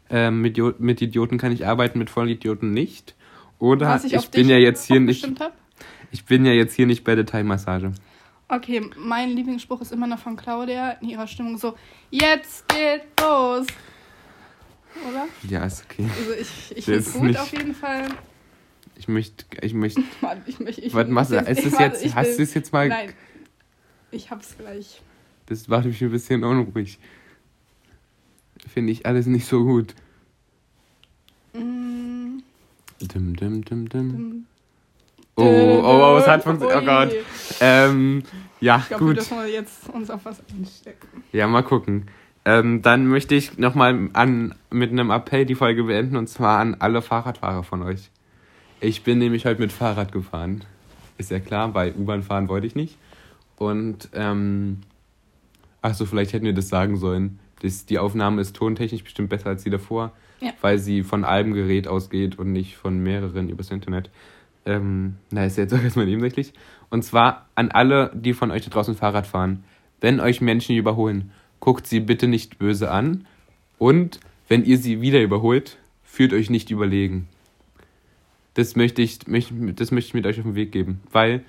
ähm, 0.10 0.42
mit, 0.42 0.58
mit 0.80 1.02
Idioten 1.02 1.38
kann 1.38 1.52
ich 1.52 1.66
arbeiten, 1.66 2.00
mit 2.00 2.10
Vollidioten 2.10 2.72
nicht. 2.72 3.16
Oder 3.60 4.00
ich, 4.04 4.14
ich, 4.14 4.30
bin 4.30 4.50
ja 4.50 4.58
jetzt 4.58 4.86
hier 4.86 5.00
nicht, 5.00 5.26
hab? 5.40 5.54
ich 6.12 6.26
bin 6.26 6.46
ja 6.46 6.52
jetzt 6.52 6.74
hier 6.74 6.86
nicht 6.86 7.04
bei 7.04 7.16
der 7.16 7.26
Thai-Massage. 7.26 7.92
Okay, 8.50 8.82
mein 8.98 9.32
Lieblingsspruch 9.32 9.82
ist 9.82 9.92
immer 9.92 10.08
noch 10.08 10.20
von 10.20 10.38
Claudia 10.38 10.92
in 11.02 11.10
ihrer 11.10 11.28
Stimmung 11.28 11.58
so: 11.58 11.76
Jetzt 12.12 12.68
geht 12.70 13.02
los! 13.20 13.66
Oder? 15.10 15.28
Ja, 15.50 15.66
ist 15.66 15.84
okay. 15.84 16.10
Also, 16.18 16.34
ich, 16.40 16.78
ich 16.78 16.86
finde 16.86 17.00
es 17.00 17.14
gut 17.14 17.24
nicht- 17.24 17.40
auf 17.40 17.52
jeden 17.52 17.76
Fall. 17.76 18.08
Ich 18.96 19.08
möchte, 19.08 19.46
ich 19.62 19.74
möchte, 19.74 20.02
Mann, 20.22 20.42
ich, 20.46 20.60
ich, 20.60 20.84
ich, 20.86 20.94
was 20.94 21.08
machst 21.08 21.32
du? 21.32 21.38
Ist 21.38 21.66
es 21.66 21.80
jetzt, 21.80 22.16
hast 22.16 22.38
du 22.38 22.44
es 22.44 22.54
jetzt 22.54 22.74
mal, 22.74 22.88
Nein. 22.88 23.14
Ich 24.12 24.32
hab's 24.32 24.58
gleich. 24.58 25.02
das 25.48 25.68
macht 25.68 25.86
mich 25.86 26.02
ein 26.02 26.12
bisschen 26.12 26.44
unruhig. 26.44 27.00
Finde 28.74 28.92
ich 28.92 29.06
alles 29.06 29.26
nicht 29.28 29.46
so 29.46 29.64
gut. 29.64 29.96
Mm, 31.54 32.40
Dim, 33.02 33.36
dim, 33.36 33.64
dim, 33.66 33.90
dim. 33.90 34.46
Oh, 35.36 35.44
oh, 35.44 36.14
oh, 36.16 36.18
es 36.20 36.28
hat 36.28 36.44
funktioniert. 36.44 36.82
Oh 36.82 36.86
Gott. 36.86 37.12
Ähm, 37.62 38.24
ja, 38.60 38.78
Ich 38.80 38.88
glaube, 38.88 39.04
wir 39.04 39.08
gut. 39.10 39.18
dürfen 39.18 39.38
wir 39.38 39.48
jetzt 39.48 39.88
uns 39.90 40.10
auf 40.10 40.26
was 40.26 40.42
einstecken. 40.52 41.24
Ja, 41.32 41.48
mal 41.48 41.62
gucken. 41.62 42.08
Ähm, 42.44 42.82
dann 42.82 43.06
möchte 43.08 43.36
ich 43.36 43.58
nochmal 43.58 44.10
an, 44.14 44.56
mit 44.72 44.90
einem 44.92 45.12
Appell 45.12 45.46
die 45.46 45.54
Folge 45.56 45.84
beenden 45.84 46.16
und 46.18 46.28
zwar 46.28 46.60
an 46.60 46.76
alle 46.80 47.02
Fahrradfahrer 47.02 47.64
von 47.64 47.84
euch. 47.84 48.10
Ich 48.80 49.04
bin 49.04 49.20
nämlich 49.20 49.46
heute 49.46 49.60
mit 49.62 49.72
Fahrrad 49.72 50.12
gefahren. 50.12 50.64
Ist 51.18 51.30
ja 51.30 51.40
klar, 51.40 51.68
bei 51.70 51.94
U-Bahn 51.94 52.24
fahren 52.24 52.48
wollte 52.48 52.66
ich 52.68 52.76
nicht. 52.76 52.98
Und, 53.58 54.10
ähm, 54.14 54.78
ach 55.82 55.94
so, 55.94 56.06
vielleicht 56.06 56.34
hätten 56.34 56.46
wir 56.46 56.54
das 56.54 56.70
sagen 56.70 56.98
sollen. 56.98 57.40
Das, 57.62 57.86
die 57.86 57.98
Aufnahme 58.00 58.42
ist 58.42 58.56
tontechnisch 58.56 59.04
bestimmt 59.04 59.30
besser 59.30 59.48
als 59.48 59.64
die 59.64 59.70
davor, 59.72 60.12
Ja. 60.40 60.52
weil 60.62 60.78
sie 60.78 61.04
von 61.04 61.26
einem 61.26 61.54
Gerät 61.54 61.88
ausgeht 61.88 62.38
und 62.38 62.52
nicht 62.52 62.78
von 62.78 63.00
mehreren 63.00 63.50
übers 63.50 63.72
Internet. 63.72 64.10
Ähm, 64.66 65.16
na, 65.32 65.46
ist 65.46 65.58
ja 65.58 65.64
jetzt 65.64 65.74
auch 65.74 65.82
erstmal 65.82 66.06
nebensächlich. 66.06 66.54
Und 66.90 67.04
zwar 67.04 67.48
an 67.56 67.72
alle, 67.72 68.12
die 68.14 68.34
von 68.34 68.52
euch 68.52 68.64
da 68.64 68.70
draußen 68.70 68.96
Fahrrad 68.96 69.26
fahren. 69.26 69.64
Wenn 70.02 70.20
euch 70.20 70.42
Menschen 70.42 70.76
überholen, 70.76 71.32
guckt 71.60 71.88
sie 71.88 72.00
bitte 72.00 72.28
nicht 72.28 72.60
böse 72.60 72.92
an. 72.92 73.26
Und 73.80 74.20
wenn 74.48 74.64
ihr 74.64 74.78
sie 74.78 75.02
wieder 75.02 75.22
überholt, 75.22 75.78
fühlt 76.04 76.34
euch 76.34 76.50
nicht 76.50 76.70
überlegen. 76.70 77.28
Das 78.54 78.76
möchte 78.76 79.02
ich, 79.02 79.20
das 79.20 79.92
möchte 79.92 80.08
ich 80.10 80.14
mit 80.14 80.26
euch 80.28 80.38
auf 80.40 80.46
den 80.46 80.56
Weg 80.56 80.72
geben. 80.72 81.02
Weil 81.12 81.44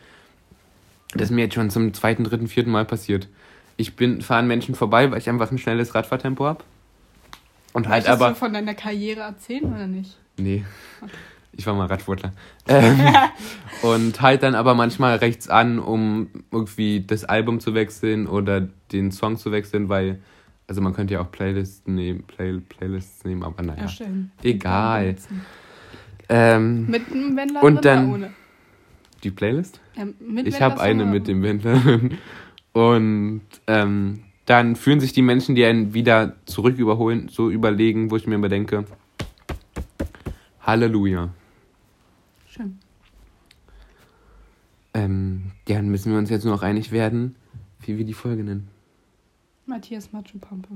das 1.15 1.25
ist 1.25 1.31
mir 1.31 1.43
jetzt 1.45 1.55
schon 1.55 1.71
zum 1.71 1.95
zweiten, 1.95 2.25
dritten, 2.25 2.49
vierten 2.49 2.71
Mal 2.71 2.85
passiert. 2.85 3.29
Ich 3.77 3.97
bin, 3.97 4.21
fahren 4.23 4.47
Menschen 4.47 4.75
vorbei, 4.75 5.11
weil 5.11 5.19
ich 5.19 5.29
einfach 5.29 5.51
ein 5.51 5.59
schnelles 5.59 5.95
Radfahrtempo 5.95 6.45
habe. 6.45 6.65
Und 7.73 7.87
halt 7.89 8.05
Möchtest 8.05 8.21
aber. 8.23 8.31
du 8.31 8.35
von 8.35 8.53
deiner 8.53 8.75
Karriere 8.75 9.21
erzählen 9.21 9.65
oder 9.65 9.87
nicht? 9.87 10.17
Nee. 10.37 10.65
Ich 11.53 11.67
war 11.67 11.75
mal 11.75 11.87
Radsportler. 11.87 12.33
Ähm, 12.69 13.01
und 13.83 14.21
halt 14.21 14.43
dann 14.43 14.55
aber 14.55 14.75
manchmal 14.75 15.17
rechts 15.17 15.49
an, 15.49 15.79
um 15.79 16.29
irgendwie 16.53 17.01
das 17.07 17.25
Album 17.25 17.61
zu 17.61 17.75
wechseln 17.75 18.27
oder 18.27 18.69
den 18.93 19.11
Song 19.13 19.37
zu 19.37 19.51
wechseln, 19.53 19.89
weil, 19.89 20.19
also 20.67 20.81
man 20.81 20.93
könnte 20.95 21.15
ja 21.15 21.21
auch 21.21 21.31
Playlists 21.31 21.87
nehmen, 21.87 22.23
Play, 22.25 22.59
Playlists 22.61 23.25
nehmen, 23.25 23.43
aber 23.43 23.63
naja. 23.63 23.83
Erstellen. 23.83 24.31
Egal. 24.43 25.17
Ähm, 26.29 26.87
Mit 26.87 27.11
einem 27.11 27.37
Wendler 27.37 27.63
Und 27.63 27.85
dann- 27.85 28.07
oder 28.09 28.15
ohne? 28.15 28.31
Die 29.25 29.31
Playlist? 29.31 29.81
Mit 30.21 30.47
Ich 30.47 30.61
habe 30.61 30.81
eine 30.81 31.05
mit 31.05 31.29
dem 31.29 31.43
Wendler. 31.43 31.81
Und 32.73 33.43
ähm, 33.67 34.25
dann 34.47 34.77
fühlen 34.77 35.01
sich 35.01 35.13
die 35.13 35.23
Menschen, 35.23 35.55
die 35.55 35.65
einen 35.65 35.95
wieder 35.95 36.37
zurück 36.47 36.79
überholen, 36.79 37.29
so 37.29 37.51
überlegen, 37.51 38.11
wo 38.11 38.17
ich 38.17 38.27
mir 38.27 38.37
immer 38.37 38.49
denke, 38.49 38.85
Halleluja. 40.61 41.31
Schön. 42.47 42.79
Ähm, 44.95 45.53
dann 45.67 45.89
müssen 45.89 46.13
wir 46.13 46.19
uns 46.19 46.31
jetzt 46.31 46.45
nur 46.45 46.55
noch 46.55 46.63
einig 46.63 46.93
werden, 46.93 47.37
wie 47.81 47.99
wir 47.99 48.05
die 48.05 48.15
Folge 48.15 48.45
nennen. 48.45 48.69
Matthias 49.67 50.13
Matschepampe. 50.13 50.69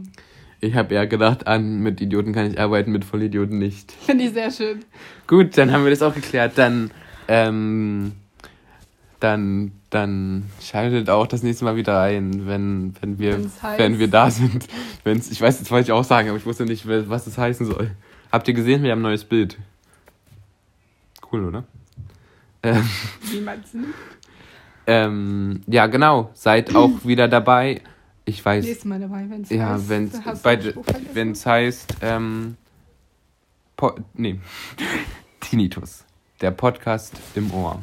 Ich 0.61 0.74
habe 0.74 0.94
eher 0.94 1.07
gedacht 1.07 1.46
an, 1.46 1.81
mit 1.81 2.00
Idioten 2.00 2.33
kann 2.33 2.50
ich 2.50 2.61
arbeiten, 2.61 2.92
mit 2.92 3.05
Vollidioten 3.05 3.59
nicht. 3.59 3.90
Finde 3.90 4.24
ich 4.24 4.33
sehr 4.33 4.50
schön. 4.50 4.85
Gut, 5.26 5.57
dann 5.59 5.72
haben 5.72 5.85
wir 5.85 5.90
das 5.90 6.02
auch 6.02 6.14
geklärt. 6.14 6.52
Dann, 6.57 6.90
ähm, 7.26 8.12
dann, 9.22 9.72
dann 9.90 10.50
schaltet 10.61 11.08
auch 11.08 11.26
das 11.26 11.42
nächste 11.42 11.64
Mal 11.64 11.76
wieder 11.76 12.00
ein, 12.00 12.46
wenn, 12.46 12.94
wenn 13.00 13.18
wir, 13.18 13.38
heißt- 13.38 13.78
wenn 13.78 13.98
wir 13.98 14.08
da 14.08 14.30
sind. 14.30 14.66
Wenn's, 15.04 15.30
ich 15.30 15.40
weiß, 15.40 15.58
das 15.61 15.70
wollte 15.70 15.85
ich 15.88 15.92
auch 15.92 16.02
sagen, 16.04 16.28
aber 16.28 16.38
ich 16.38 16.46
wusste 16.46 16.64
nicht, 16.64 16.87
was 16.88 17.24
das 17.24 17.38
heißen 17.38 17.66
soll. 17.66 17.92
Habt 18.32 18.48
ihr 18.48 18.54
gesehen? 18.54 18.82
Wir 18.82 18.90
haben 18.92 18.98
ein 18.98 19.02
neues 19.02 19.24
Bild. 19.24 19.58
Cool, 21.30 21.44
oder? 21.44 21.64
Ähm, 22.64 22.88
du? 23.72 23.78
ähm, 24.87 25.61
ja, 25.66 25.87
genau. 25.87 26.30
Seid 26.35 26.74
auch 26.74 26.90
wieder 27.04 27.28
dabei. 27.28 27.80
Ich 28.24 28.44
weiß. 28.44 28.64
Nächstes 28.64 28.85
Mal 28.85 29.00
dabei, 29.00 29.24
wenn 29.28 29.42
es 29.42 29.50
Ja, 29.50 29.70
heißt, 29.70 29.88
wenn's 29.88 30.20
bei 30.42 30.74
wenn 31.12 31.32
es 31.32 31.44
heißt, 31.46 31.96
ähm, 32.02 32.56
po 33.76 33.92
nee, 34.14 34.38
Tinnitus, 35.40 36.04
der 36.40 36.52
Podcast 36.52 37.14
im 37.35 37.52
Ohr. 37.52 37.80